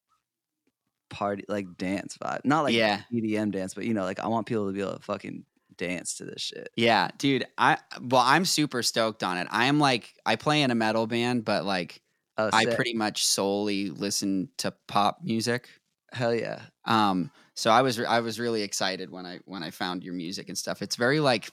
[1.10, 2.44] party like dance vibe.
[2.44, 3.02] Not like Yeah.
[3.12, 5.44] EDM dance, but you know, like I want people to be able to fucking
[5.76, 6.70] dance to this shit.
[6.76, 7.46] Yeah, dude.
[7.58, 9.46] I well, I'm super stoked on it.
[9.50, 12.02] I am like I play in a metal band, but like
[12.36, 15.68] Oh, I pretty much solely listen to pop music.
[16.12, 16.62] hell yeah.
[16.84, 20.48] Um, so I was I was really excited when I when I found your music
[20.48, 20.82] and stuff.
[20.82, 21.50] It's very like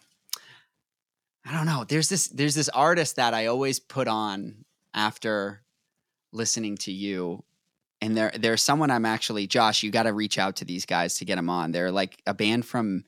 [1.46, 1.86] I don't know.
[1.88, 5.62] There's this there's this artist that I always put on after
[6.32, 7.44] listening to you,
[8.02, 9.84] and there there's someone I'm actually Josh.
[9.84, 11.72] You got to reach out to these guys to get them on.
[11.72, 13.06] They're like a band from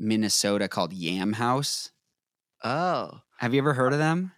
[0.00, 1.90] Minnesota called Yam Haus.
[2.64, 4.32] Oh, Have you ever heard of them?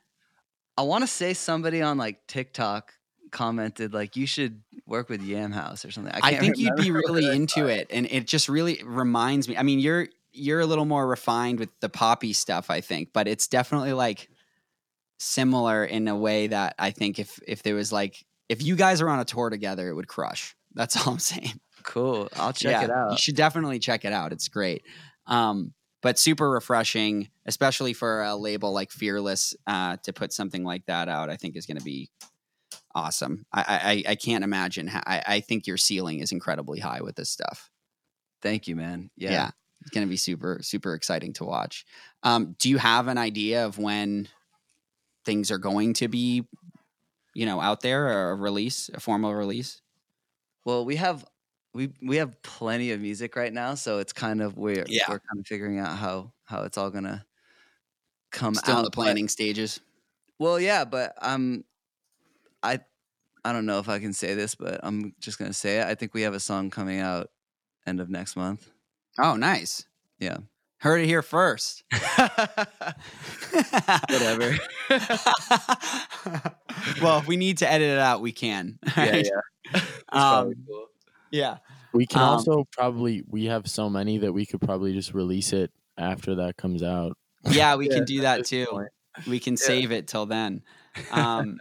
[0.77, 2.93] I want to say somebody on like TikTok
[3.31, 6.13] commented like you should work with Yam Haus or something.
[6.15, 9.57] I, I, think you'd be really into it, and it just really reminds me.
[9.57, 13.29] I mean, you're you're a little more refined with the poppy stuff, I think, but
[13.29, 14.29] it's definitely like
[15.19, 19.01] similar in a way that I think if if there was like if you guys
[19.01, 20.57] are on a tour together, it would crush.
[20.75, 21.61] That's all I'm saying.
[21.83, 22.29] Cool.
[22.37, 23.11] I'll check Yeah, it out.
[23.13, 24.33] You should definitely check it out.
[24.33, 24.83] It's great.
[25.27, 30.87] Um, but super refreshing, especially for a label like Fearless uh, to put something like
[30.87, 31.31] that out.
[31.31, 32.11] I think is going to be
[32.95, 33.47] awesome.
[33.53, 34.89] I, I I can't imagine.
[34.89, 37.71] How, I I think your ceiling is incredibly high with this stuff.
[38.43, 39.11] Thank you, man.
[39.17, 39.31] Yeah.
[39.31, 39.51] Yeah,
[39.81, 41.85] it's going to be super super exciting to watch.
[42.25, 44.29] Um, do you have an idea of when
[45.25, 46.45] things are going to be,
[47.35, 49.81] you know, out there or a release, a formal release?
[50.65, 51.25] Well, we have
[51.75, 55.05] we we have plenty of music right now, so it's kind of we're Yeah.
[55.09, 57.25] we're kind of figuring out how how it's all gonna
[58.31, 58.79] come Still out.
[58.79, 59.81] in the but- planning stages.
[60.39, 61.65] well, yeah, but um,
[62.63, 62.81] I
[63.45, 65.87] I don't know if I can say this, but I'm just gonna say it.
[65.87, 67.31] I think we have a song coming out
[67.87, 68.71] end of next month.
[69.19, 69.85] Oh, nice.
[70.19, 70.39] Yeah.
[70.79, 71.85] Heard it here first.
[74.09, 74.57] Whatever.
[77.03, 78.79] well, if we need to edit it out, we can.
[78.97, 79.23] yeah,
[79.75, 79.81] yeah.
[80.09, 80.55] Um,
[81.33, 81.59] yeah.
[81.93, 85.53] We can Um, also probably we have so many that we could probably just release
[85.53, 87.17] it after that comes out.
[87.45, 88.67] Yeah, we Yeah, can do that too.
[88.71, 88.89] point.
[89.27, 90.63] We can save it till then.
[91.11, 91.61] Um,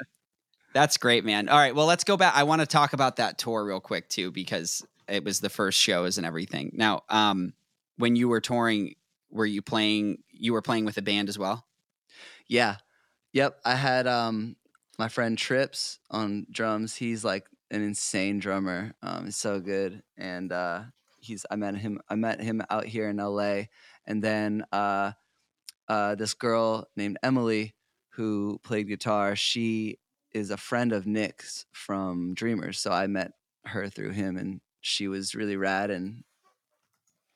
[0.74, 1.50] that's great, man.
[1.50, 2.36] All right, well, let's go back.
[2.36, 5.80] I want to talk about that tour real quick too, because it was the first
[5.80, 6.72] shows and everything.
[6.76, 7.54] Now, um,
[7.98, 8.96] when you were touring,
[9.32, 10.24] were you playing?
[10.32, 11.68] You were playing with a band as well.
[12.48, 12.78] Yeah.
[13.34, 13.62] Yep.
[13.66, 14.56] I had um
[15.00, 16.96] my friend Trips on drums.
[16.96, 18.94] He's like an insane drummer.
[19.02, 20.04] Um he's so good.
[20.18, 20.84] And uh
[21.20, 23.64] he's I met him I met him out here in LA.
[24.06, 25.14] And then uh
[25.88, 27.74] uh this girl named Emily
[28.10, 29.98] who played guitar, she
[30.34, 32.78] is a friend of Nick's from Dreamers.
[32.78, 33.32] So I met
[33.66, 36.24] her through him and she was really rad and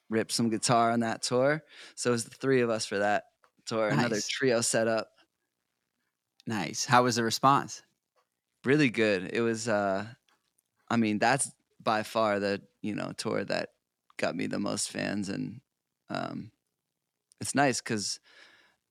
[0.10, 1.64] ripped some guitar on that tour.
[1.96, 3.24] So it was the three of us for that
[3.66, 3.88] tour.
[3.88, 5.10] Another trio set up.
[6.46, 6.86] Nice.
[6.86, 7.82] How was the response?
[8.66, 9.30] really good.
[9.32, 10.06] It was uh
[10.90, 13.72] I mean, that's by far the, you know, tour that
[14.18, 15.62] got me the most fans and
[16.10, 16.52] um
[17.42, 18.20] it's nice cuz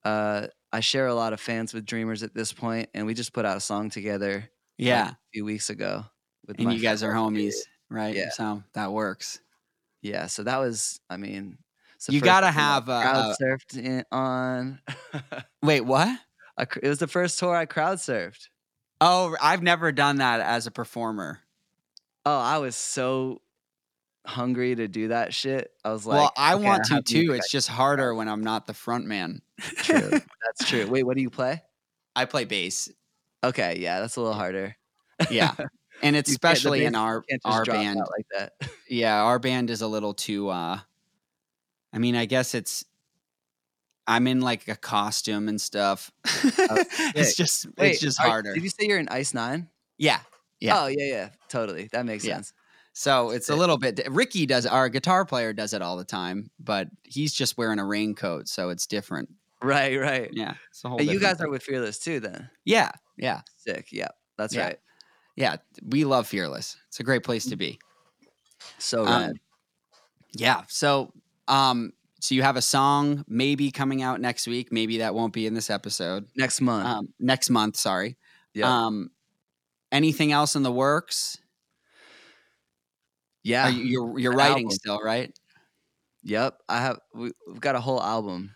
[0.05, 3.33] uh I share a lot of fans with Dreamers at this point and we just
[3.33, 4.49] put out a song together
[4.87, 6.05] like, Yeah, a few weeks ago
[6.47, 7.55] with and you guys are homies,
[7.89, 8.15] right?
[8.15, 8.29] Yeah.
[8.29, 9.39] So that works.
[10.01, 11.57] Yeah, so that was I mean,
[12.07, 14.79] You gotta I have, uh, crowd uh, surfed in, on
[15.63, 16.19] Wait, what?
[16.57, 18.49] I it was the first tour I crowd surfed.
[19.01, 21.41] Oh, I've never done that as a performer.
[22.25, 23.41] Oh, I was so
[24.25, 25.71] hungry to do that shit.
[25.83, 27.33] I was like, well, I okay, want to too.
[27.33, 29.41] It's just harder when I'm not the front man.
[29.59, 30.09] True.
[30.09, 30.87] That's true.
[30.87, 31.61] Wait, what do you play?
[32.15, 32.89] I play bass.
[33.43, 34.75] Okay, yeah, that's a little harder.
[35.29, 35.53] Yeah.
[36.03, 37.99] And it's especially in our our band.
[37.99, 38.51] like that.
[38.89, 40.79] Yeah, our band is a little too uh
[41.93, 42.83] I mean, I guess it's
[44.05, 46.11] I'm in like a costume and stuff.
[46.25, 48.53] it's just Wait, it's just are- harder.
[48.53, 49.69] Did you say you're in Ice Nine?
[49.97, 50.19] yeah.
[50.59, 50.79] Yeah.
[50.83, 51.89] Oh yeah, yeah, totally.
[51.91, 52.35] That makes Yeah.
[52.35, 52.53] sense.
[52.93, 53.99] So it's a little bit.
[54.09, 57.85] Ricky does our guitar player does it all the time, but he's just wearing a
[57.85, 59.29] raincoat, so it's different.
[59.61, 60.29] Right, right.
[60.31, 60.99] Yeah, it's a whole.
[60.99, 62.49] Hey, you guys are with Fearless too, then.
[62.63, 63.87] Yeah, yeah, Sick.
[63.91, 64.63] Yeah, that's Yeah.
[64.65, 64.79] right.
[65.35, 65.57] yeah.
[65.85, 66.77] We love Fearless.
[66.87, 67.79] It's a great place to be.
[68.77, 69.33] So Um.
[70.33, 70.63] Yeah.
[70.67, 71.11] So,
[71.47, 74.71] um, so you have a song maybe coming out next week.
[74.71, 76.27] Maybe that won't be in this episode.
[76.35, 76.85] Next month.
[76.87, 77.77] Um, next month.
[77.77, 78.17] Sorry.
[78.53, 78.85] yeah.
[78.85, 79.11] Um,
[79.91, 81.37] anything else in the works?
[83.43, 83.65] yeah.
[83.65, 84.71] Ah, you, you're you're an writing album.
[84.71, 85.31] still, right?
[86.23, 86.57] Yep.
[86.67, 86.99] I have.
[87.13, 88.55] We, we've got a whole album.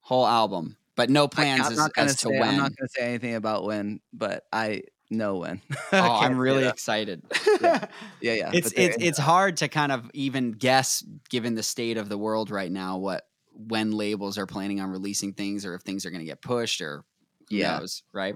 [0.00, 2.40] Whole album, but no plans I'm as, as to say.
[2.40, 2.48] when.
[2.50, 5.62] I'm not going to say anything about when, but I know when.
[5.92, 7.22] oh, I'm really excited.
[7.60, 7.84] Yeah.
[8.20, 8.50] Yeah, yeah.
[8.52, 12.50] it's it's it's hard to kind of even guess given the state of the world
[12.50, 13.22] right now what
[13.52, 16.80] when labels are planning on releasing things or if things are going to get pushed
[16.80, 17.04] or
[17.50, 17.78] who Yeah.
[17.78, 18.34] knows, right?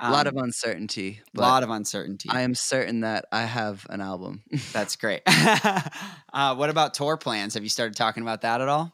[0.00, 1.20] A lot Um, of uncertainty.
[1.36, 2.28] a lot of uncertainty.
[2.30, 4.42] I am certain that I have an album.
[4.72, 5.22] That's great.
[5.26, 7.54] uh, what about tour plans?
[7.54, 8.92] Have you started talking about that at all?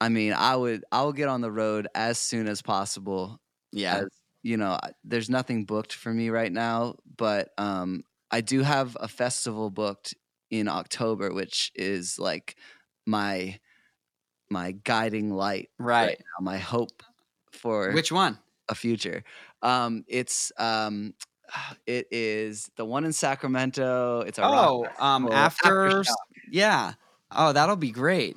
[0.00, 3.40] I mean, I would I will get on the road as soon as possible.
[3.72, 3.98] Yeah.
[3.98, 4.06] As,
[4.42, 9.08] you know, there's nothing booked for me right now, but um, I do have a
[9.08, 10.14] festival booked
[10.50, 12.56] in October, which is like
[13.06, 13.58] my
[14.50, 16.18] my guiding light right.
[16.18, 17.02] now, my hope
[17.52, 18.38] for Which one?
[18.68, 19.24] a future.
[19.62, 21.14] Um, it's um,
[21.86, 24.20] It is the one in Sacramento.
[24.26, 25.32] It's a Oh, um, festival.
[25.32, 26.04] after,
[26.50, 26.94] yeah.
[27.30, 28.36] Oh, that'll be great,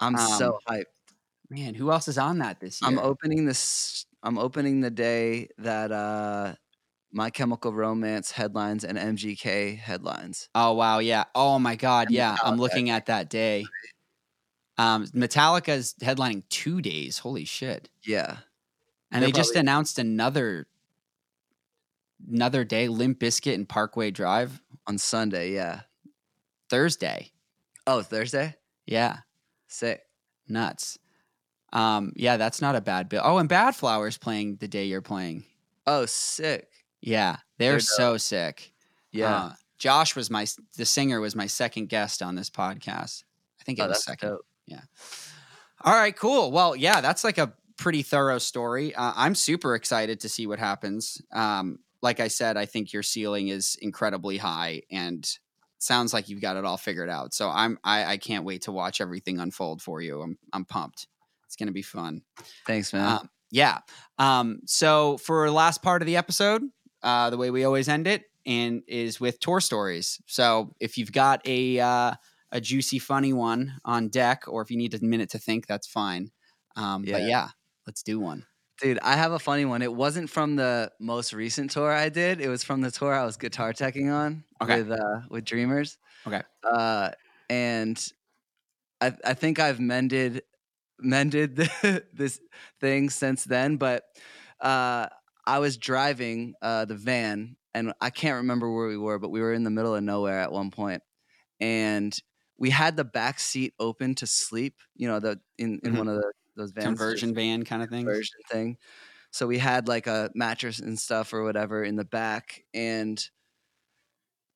[0.00, 0.84] I'm so hyped.
[1.50, 1.74] man.
[1.74, 2.88] Who else is on that this year?
[2.90, 4.06] I'm opening this.
[4.22, 6.54] I'm opening the day that uh,
[7.12, 10.48] My Chemical Romance headlines and MGK headlines.
[10.54, 11.24] Oh wow, yeah.
[11.34, 12.36] Oh my god, And yeah.
[12.44, 13.64] I'm looking at that day.
[14.78, 17.18] Um, Metallica's headlining two days.
[17.18, 17.88] Holy shit!
[18.04, 18.38] Yeah,
[19.12, 20.66] And They're they just probably- announced another
[22.30, 22.88] another day.
[22.88, 25.52] Limp Bizkit and Parkway Drive on Sunday.
[25.52, 25.82] Yeah.
[26.70, 27.30] Thursday.
[27.86, 28.56] Oh, Thursday.
[28.86, 29.18] Yeah,
[29.68, 30.02] Sick.
[30.48, 30.98] nuts.
[31.72, 33.22] Um, yeah, that's not a bad bill.
[33.24, 35.44] Oh, and Bad Flower's playing the day you're playing.
[35.86, 36.68] Oh, sick.
[37.00, 38.72] Yeah, they're They're so sick.
[39.10, 39.34] Yeah.
[39.34, 40.46] Uh, Josh was my
[40.76, 43.24] the singer was my second guest on this podcast.
[43.60, 44.28] I think it oh, was second.
[44.30, 44.46] dope.
[45.84, 46.52] All right, cool.
[46.52, 47.52] Well, yeah, that's like a
[47.82, 48.94] pretty thorough story.
[48.94, 51.20] Uh, I'm super excited to see what happens.
[51.32, 55.28] Um, like I said, I think your ceiling is incredibly high, and
[55.78, 57.34] sounds like you've got it all figured out.
[57.34, 60.22] So I'm I, I can't wait to watch everything unfold for you.
[60.22, 61.08] I'm I'm pumped.
[61.46, 62.22] It's gonna be fun.
[62.66, 63.18] Thanks, man.
[63.18, 63.78] Um, yeah.
[64.18, 66.62] Um, so for the last part of the episode,
[67.02, 70.20] uh, the way we always end it, and is with tour stories.
[70.26, 72.14] So if you've got a uh,
[72.52, 75.88] a juicy, funny one on deck, or if you need a minute to think, that's
[75.88, 76.30] fine.
[76.76, 77.48] Um, But Yeah.
[77.86, 78.46] Let's do one.
[78.80, 79.82] Dude, I have a funny one.
[79.82, 82.40] It wasn't from the most recent tour I did.
[82.40, 84.78] It was from the tour I was guitar teching on Okay.
[84.78, 85.98] with uh, with Dreamers.
[86.26, 86.42] Okay.
[86.64, 87.12] Uh,
[87.50, 88.04] and
[89.00, 90.42] I I think I've mended
[91.00, 92.40] mended the, this
[92.80, 93.76] thing since then.
[93.76, 94.04] But
[94.60, 95.08] uh,
[95.46, 99.40] I was driving uh, the van, and I can't remember where we were, but we
[99.40, 101.02] were in the middle of nowhere at one point,
[101.60, 102.16] and
[102.58, 104.76] we had the back seat open to sleep.
[104.96, 105.98] You know, the in in Mhm.
[105.98, 106.86] one of the those vans.
[106.86, 108.04] Conversion van kind of thing.
[108.04, 108.76] version thing.
[109.30, 113.22] So we had like a mattress and stuff or whatever in the back, and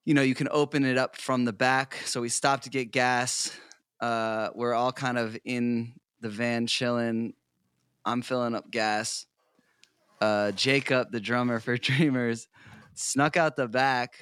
[0.04, 1.96] you know you can open it up from the back.
[2.04, 3.56] So we stopped to get gas.
[4.00, 7.32] Uh, we're all kind of in the van chilling.
[8.04, 9.26] I'm filling up gas.
[10.20, 12.48] Uh, Jacob, the drummer for Dreamers,
[12.94, 14.16] snuck out the back.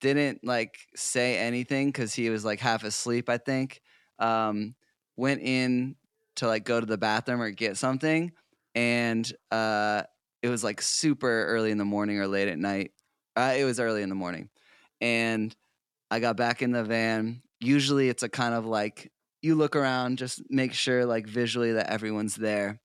[0.00, 3.28] Didn't like say anything because he was like half asleep.
[3.28, 3.80] I think.
[4.18, 4.74] Um,
[5.16, 5.96] went in
[6.40, 8.32] to like go to the bathroom or get something
[8.74, 10.02] and uh
[10.42, 12.92] it was like super early in the morning or late at night.
[13.36, 14.48] Uh, it was early in the morning
[15.02, 15.54] and
[16.10, 17.42] i got back in the van.
[17.60, 19.12] Usually it's a kind of like
[19.42, 22.80] you look around just make sure like visually that everyone's there.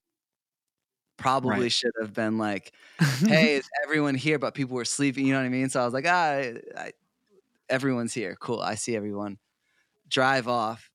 [1.18, 1.70] Probably Right.
[1.70, 2.74] should have been like
[3.28, 4.40] hey is everyone here?
[4.40, 5.70] But people were sleeping you know what i mean?
[5.70, 6.92] So i was like ah I, I,
[7.70, 8.36] everyone's here.
[8.40, 8.62] Cool.
[8.62, 9.40] I see everyone.
[10.10, 10.92] Drive off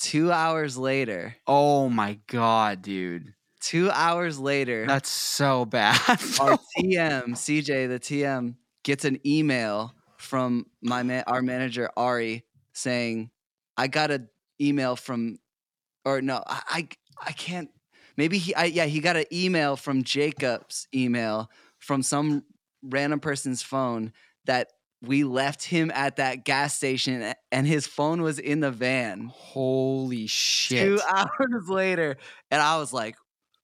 [0.00, 1.36] two hours later.
[1.46, 4.86] Oh my god, dude, two hours later.
[4.86, 6.00] That's so bad.
[6.40, 13.30] our tm cj the tm gets an email from my man our manager ari saying
[13.76, 14.28] i got an
[14.60, 15.38] email from
[16.04, 16.88] or no i i,
[17.26, 17.70] I can't
[18.16, 22.44] maybe he I, yeah he got an email from jacob's email from some
[22.82, 24.12] random person's phone
[24.44, 24.68] that
[25.02, 30.26] we left him at that gas station and his phone was in the van Holy
[30.26, 30.78] shit!
[30.82, 32.16] two hours later
[32.50, 33.16] and i was like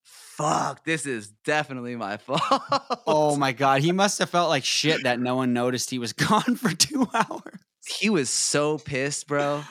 [0.03, 4.65] fuck this is definitely my oh fault Oh my god, he must have felt like
[4.65, 7.61] shit that no one noticed he was gone for two hours.
[7.87, 9.63] he was so pissed bro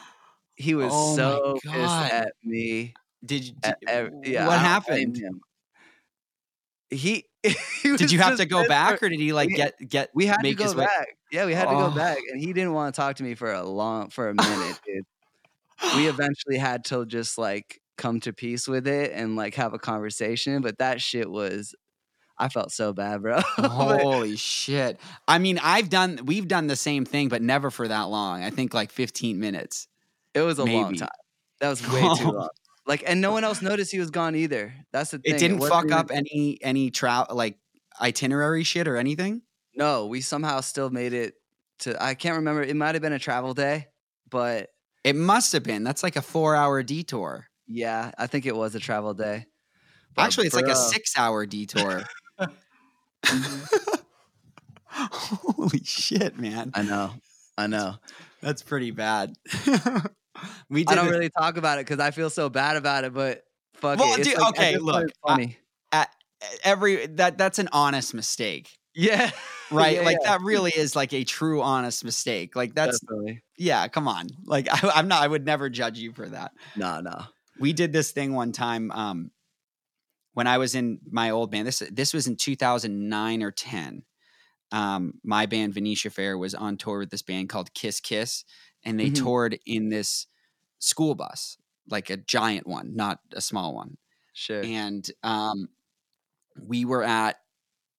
[0.55, 2.93] he was Oh so pissed at me
[3.25, 3.53] Did you?
[3.61, 5.17] Did, ev- yeah, what I don't blame happened?
[5.17, 5.41] him.
[6.89, 7.25] he,
[7.83, 10.09] Did you have to go back, or did he like get get?
[10.13, 11.89] we had to make go his way- back yeah we had to Oh.
[11.89, 14.33] go back and he didn't want to talk to me for a long for a
[14.33, 15.05] minute dude
[15.95, 19.79] we eventually had to just like come to peace with it and like have a
[19.79, 21.73] conversation but that shit was
[22.37, 24.99] i felt so bad bro Holy shit!
[25.27, 28.43] I mean, I've done, we've done the same thing, but never for that long.
[28.43, 29.87] I think like 15 minutes.
[30.33, 31.07] It was a long time.
[31.61, 32.49] That was way too long.
[32.87, 34.73] Like, and no one else noticed he was gone either.
[34.91, 35.35] That's the thing.
[35.35, 37.57] It didn't wasn't fuck up any any trout like
[37.99, 39.41] itinerary shit or anything.
[39.75, 41.33] No, we somehow still made it
[41.79, 42.01] to.
[42.01, 42.61] I can't remember.
[42.63, 43.87] It might have been a travel day,
[44.29, 44.69] but
[45.03, 45.83] It must have been.
[45.83, 47.47] That's like a four hour detour.
[47.67, 49.45] yeah, I think it was a travel day.
[50.15, 52.03] But Actually, it's like a six hour detour.
[53.25, 53.95] Mm-hmm.
[54.87, 56.71] Holy shit, man!
[56.73, 57.11] I know.
[57.57, 57.95] I know.
[58.41, 59.33] That's pretty bad.
[60.69, 63.13] we did I don't really talk about it because I feel so bad about it.
[63.13, 63.43] But
[63.75, 64.19] fuck Well, it.
[64.19, 65.57] It's dude, like, okay, look, funny.
[66.63, 69.31] every that that's an honest mistake, yeah.
[69.71, 69.97] right?
[69.97, 72.55] Yeah, like yeah, that really is like a true honest mistake.
[72.55, 73.41] Like that's definitely.
[73.57, 73.87] yeah.
[73.87, 75.23] Come on, like I, I'm not.
[75.23, 76.51] I would never judge you for that.
[76.75, 77.23] No, no.
[77.59, 79.31] we did this thing one time um
[80.33, 81.67] when I was in my old band.
[81.67, 84.03] This this was in 2009 or 10.
[84.71, 88.43] um, my band Venetia Fair was on tour with this band called Kiss Kiss,
[88.85, 89.11] and they Mhm.
[89.11, 90.27] toured in this
[90.79, 91.57] school bus,
[91.89, 93.97] like a giant one, not a small one.
[94.33, 94.71] Sure.
[94.71, 95.69] And um,
[96.61, 97.37] we were at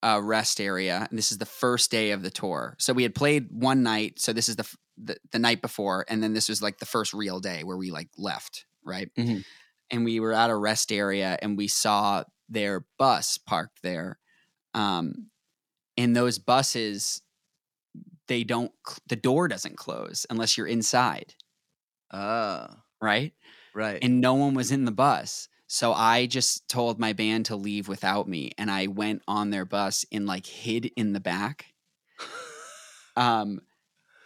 [0.03, 2.77] a rest area, and this is the first day of the tour.
[2.79, 4.21] So we had played one night.
[4.21, 7.15] So this is the the, the night before, and then this was like the first
[7.15, 9.11] real day where we like left, right?
[9.17, 9.43] Mhm.
[9.91, 14.19] And we were at a rest area, and we saw their bus parked there.
[14.75, 15.31] Um,
[15.97, 17.23] and those buses,
[18.29, 18.73] they don't.
[19.09, 21.35] The door doesn't close unless you're inside,
[22.13, 22.67] Oh,
[23.01, 23.33] right?
[23.75, 23.99] right.
[24.03, 25.49] and no one was in the bus.
[25.69, 29.65] So I just told my band to leave without me and I went on their
[29.65, 31.67] bus and like hid in the back.
[33.17, 33.61] Um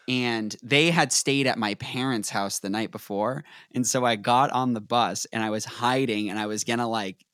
[0.09, 3.45] and they had stayed at my parents' house the night before.
[3.75, 6.81] And so I got on the bus and I was hiding and I was going
[6.81, 7.25] to like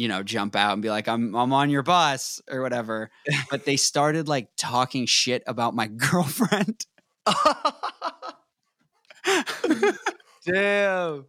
[0.00, 3.10] you know, jump out and be like I'm I'm on your bus or whatever.
[3.50, 6.86] But they started like talking shit about my girlfriend.
[10.46, 11.26] Damn.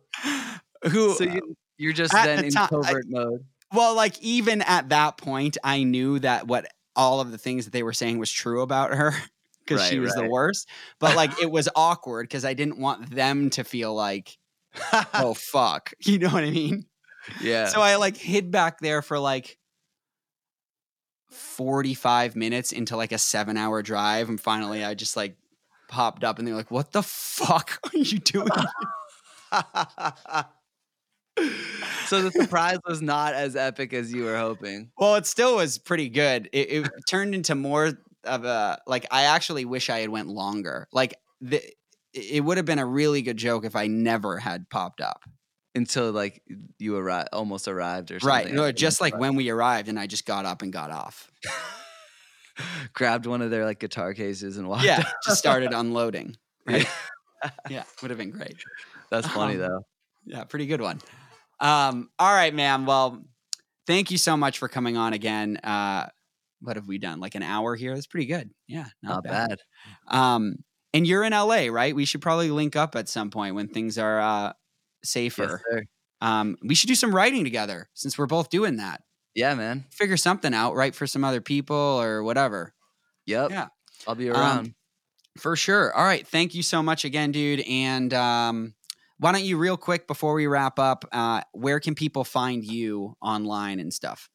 [0.92, 3.46] Who So you, you're just then the in ti- I- covert mode.
[3.74, 7.72] Well, like even at that point, I knew that what all of the things that
[7.72, 9.14] they were saying was true about her
[9.64, 10.68] because she Right, was the worst.
[11.00, 14.38] But like it was awkward because I didn't want them to feel like,
[15.14, 16.86] oh fuck, you know what I mean?
[17.42, 17.68] Yeah.
[17.68, 19.58] So I like hid back there for like
[21.30, 24.30] 45 minutes into like a seven hour drive.
[24.30, 25.38] And finally I just like
[25.88, 28.48] popped up and they're like, what the fuck are you doing?
[32.06, 34.92] so the surprise was not as epic as you were hoping.
[34.98, 36.50] Well, it still was pretty good.
[36.52, 37.94] It, it turned into more
[38.24, 39.06] of a like.
[39.12, 40.88] I actually wish I had went longer.
[40.92, 41.62] Like the,
[42.14, 45.24] it would have been a really good joke if I never had popped up.
[45.74, 46.42] Until like
[46.80, 48.28] you arrived, almost arrived or something.
[48.48, 48.54] Right.
[48.54, 51.32] No, just like when we arrived, and I just got up and got off.
[52.94, 54.84] grabbed one of their like guitar cases and walked.
[54.84, 55.06] Yeah, out.
[55.26, 56.36] just started unloading.
[56.68, 56.86] Right.
[57.72, 58.56] yeah, would have been great.
[59.10, 59.86] That's funny Um, though.
[60.28, 61.02] Yeah, pretty good one.
[61.60, 62.86] Um, all right, man.
[62.86, 63.24] Well,
[63.88, 65.58] thank you so much for coming on again.
[65.58, 66.08] Uh,
[66.60, 67.20] what have we done?
[67.20, 67.96] Like an hour here?
[67.96, 68.52] That's pretty good.
[68.68, 69.58] Yeah, Not bad.
[70.08, 70.58] Um,
[70.94, 71.96] and you're in LA, right?
[71.96, 74.54] We should probably link up at some point when things are uh,
[75.04, 75.62] safer.
[75.72, 75.84] Yes,
[76.22, 79.02] um, we should do some writing together since we're both doing that.
[79.34, 79.86] Yeah, man.
[79.92, 82.74] Figure something out, write for some other people or whatever.
[83.26, 83.52] Yep.
[83.52, 83.68] Yeah.
[84.08, 84.74] I'll be Um, around.
[85.38, 85.94] For sure.
[85.96, 86.28] All right.
[86.28, 87.62] Thank you so much again, dude.
[87.62, 88.74] And um,
[89.18, 93.16] why don't you, real quick, before we wrap up, uh, where can people find you
[93.22, 94.30] online and stuff?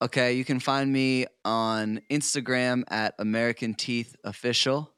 [0.00, 4.92] Okay, you can find me on Instagram at American Teeth Official.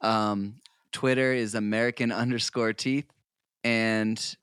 [0.00, 0.60] Um,
[0.92, 3.06] Twitter is American underscore teeth,
[3.64, 4.36] and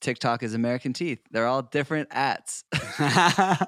[0.00, 1.20] TikTok is American Teeth.
[1.30, 2.64] They're all different ats.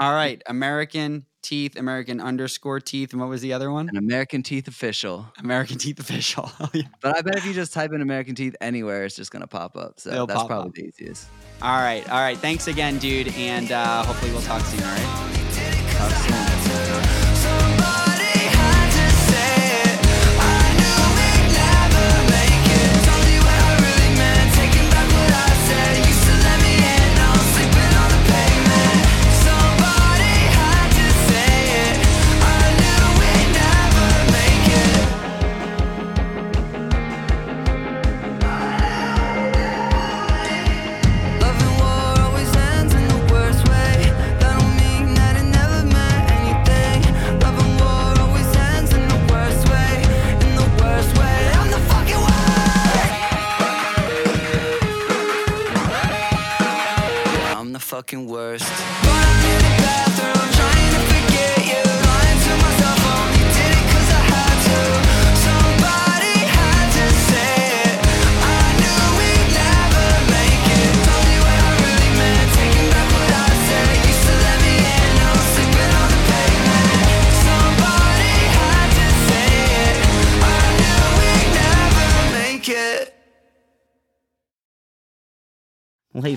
[0.00, 0.40] All right.
[0.46, 3.10] American Teeth, American underscore teeth.
[3.12, 3.88] And what was the other one?
[3.88, 5.26] An American Teeth Official.
[5.38, 6.50] American Teeth Official.
[6.72, 6.82] Yeah.
[7.00, 9.76] But I bet if you just type in American Teeth anywhere, it's just gonna pop
[9.76, 9.98] up.
[9.98, 10.74] So It'll that's probably up.
[10.74, 11.28] the easiest.
[11.62, 12.08] All right.
[12.10, 12.38] All right.
[12.38, 13.28] Thanks again, dude.
[13.34, 14.80] And uh, hopefully we'll talk soon.
[14.84, 15.94] All right.
[15.96, 17.17] Talk soon.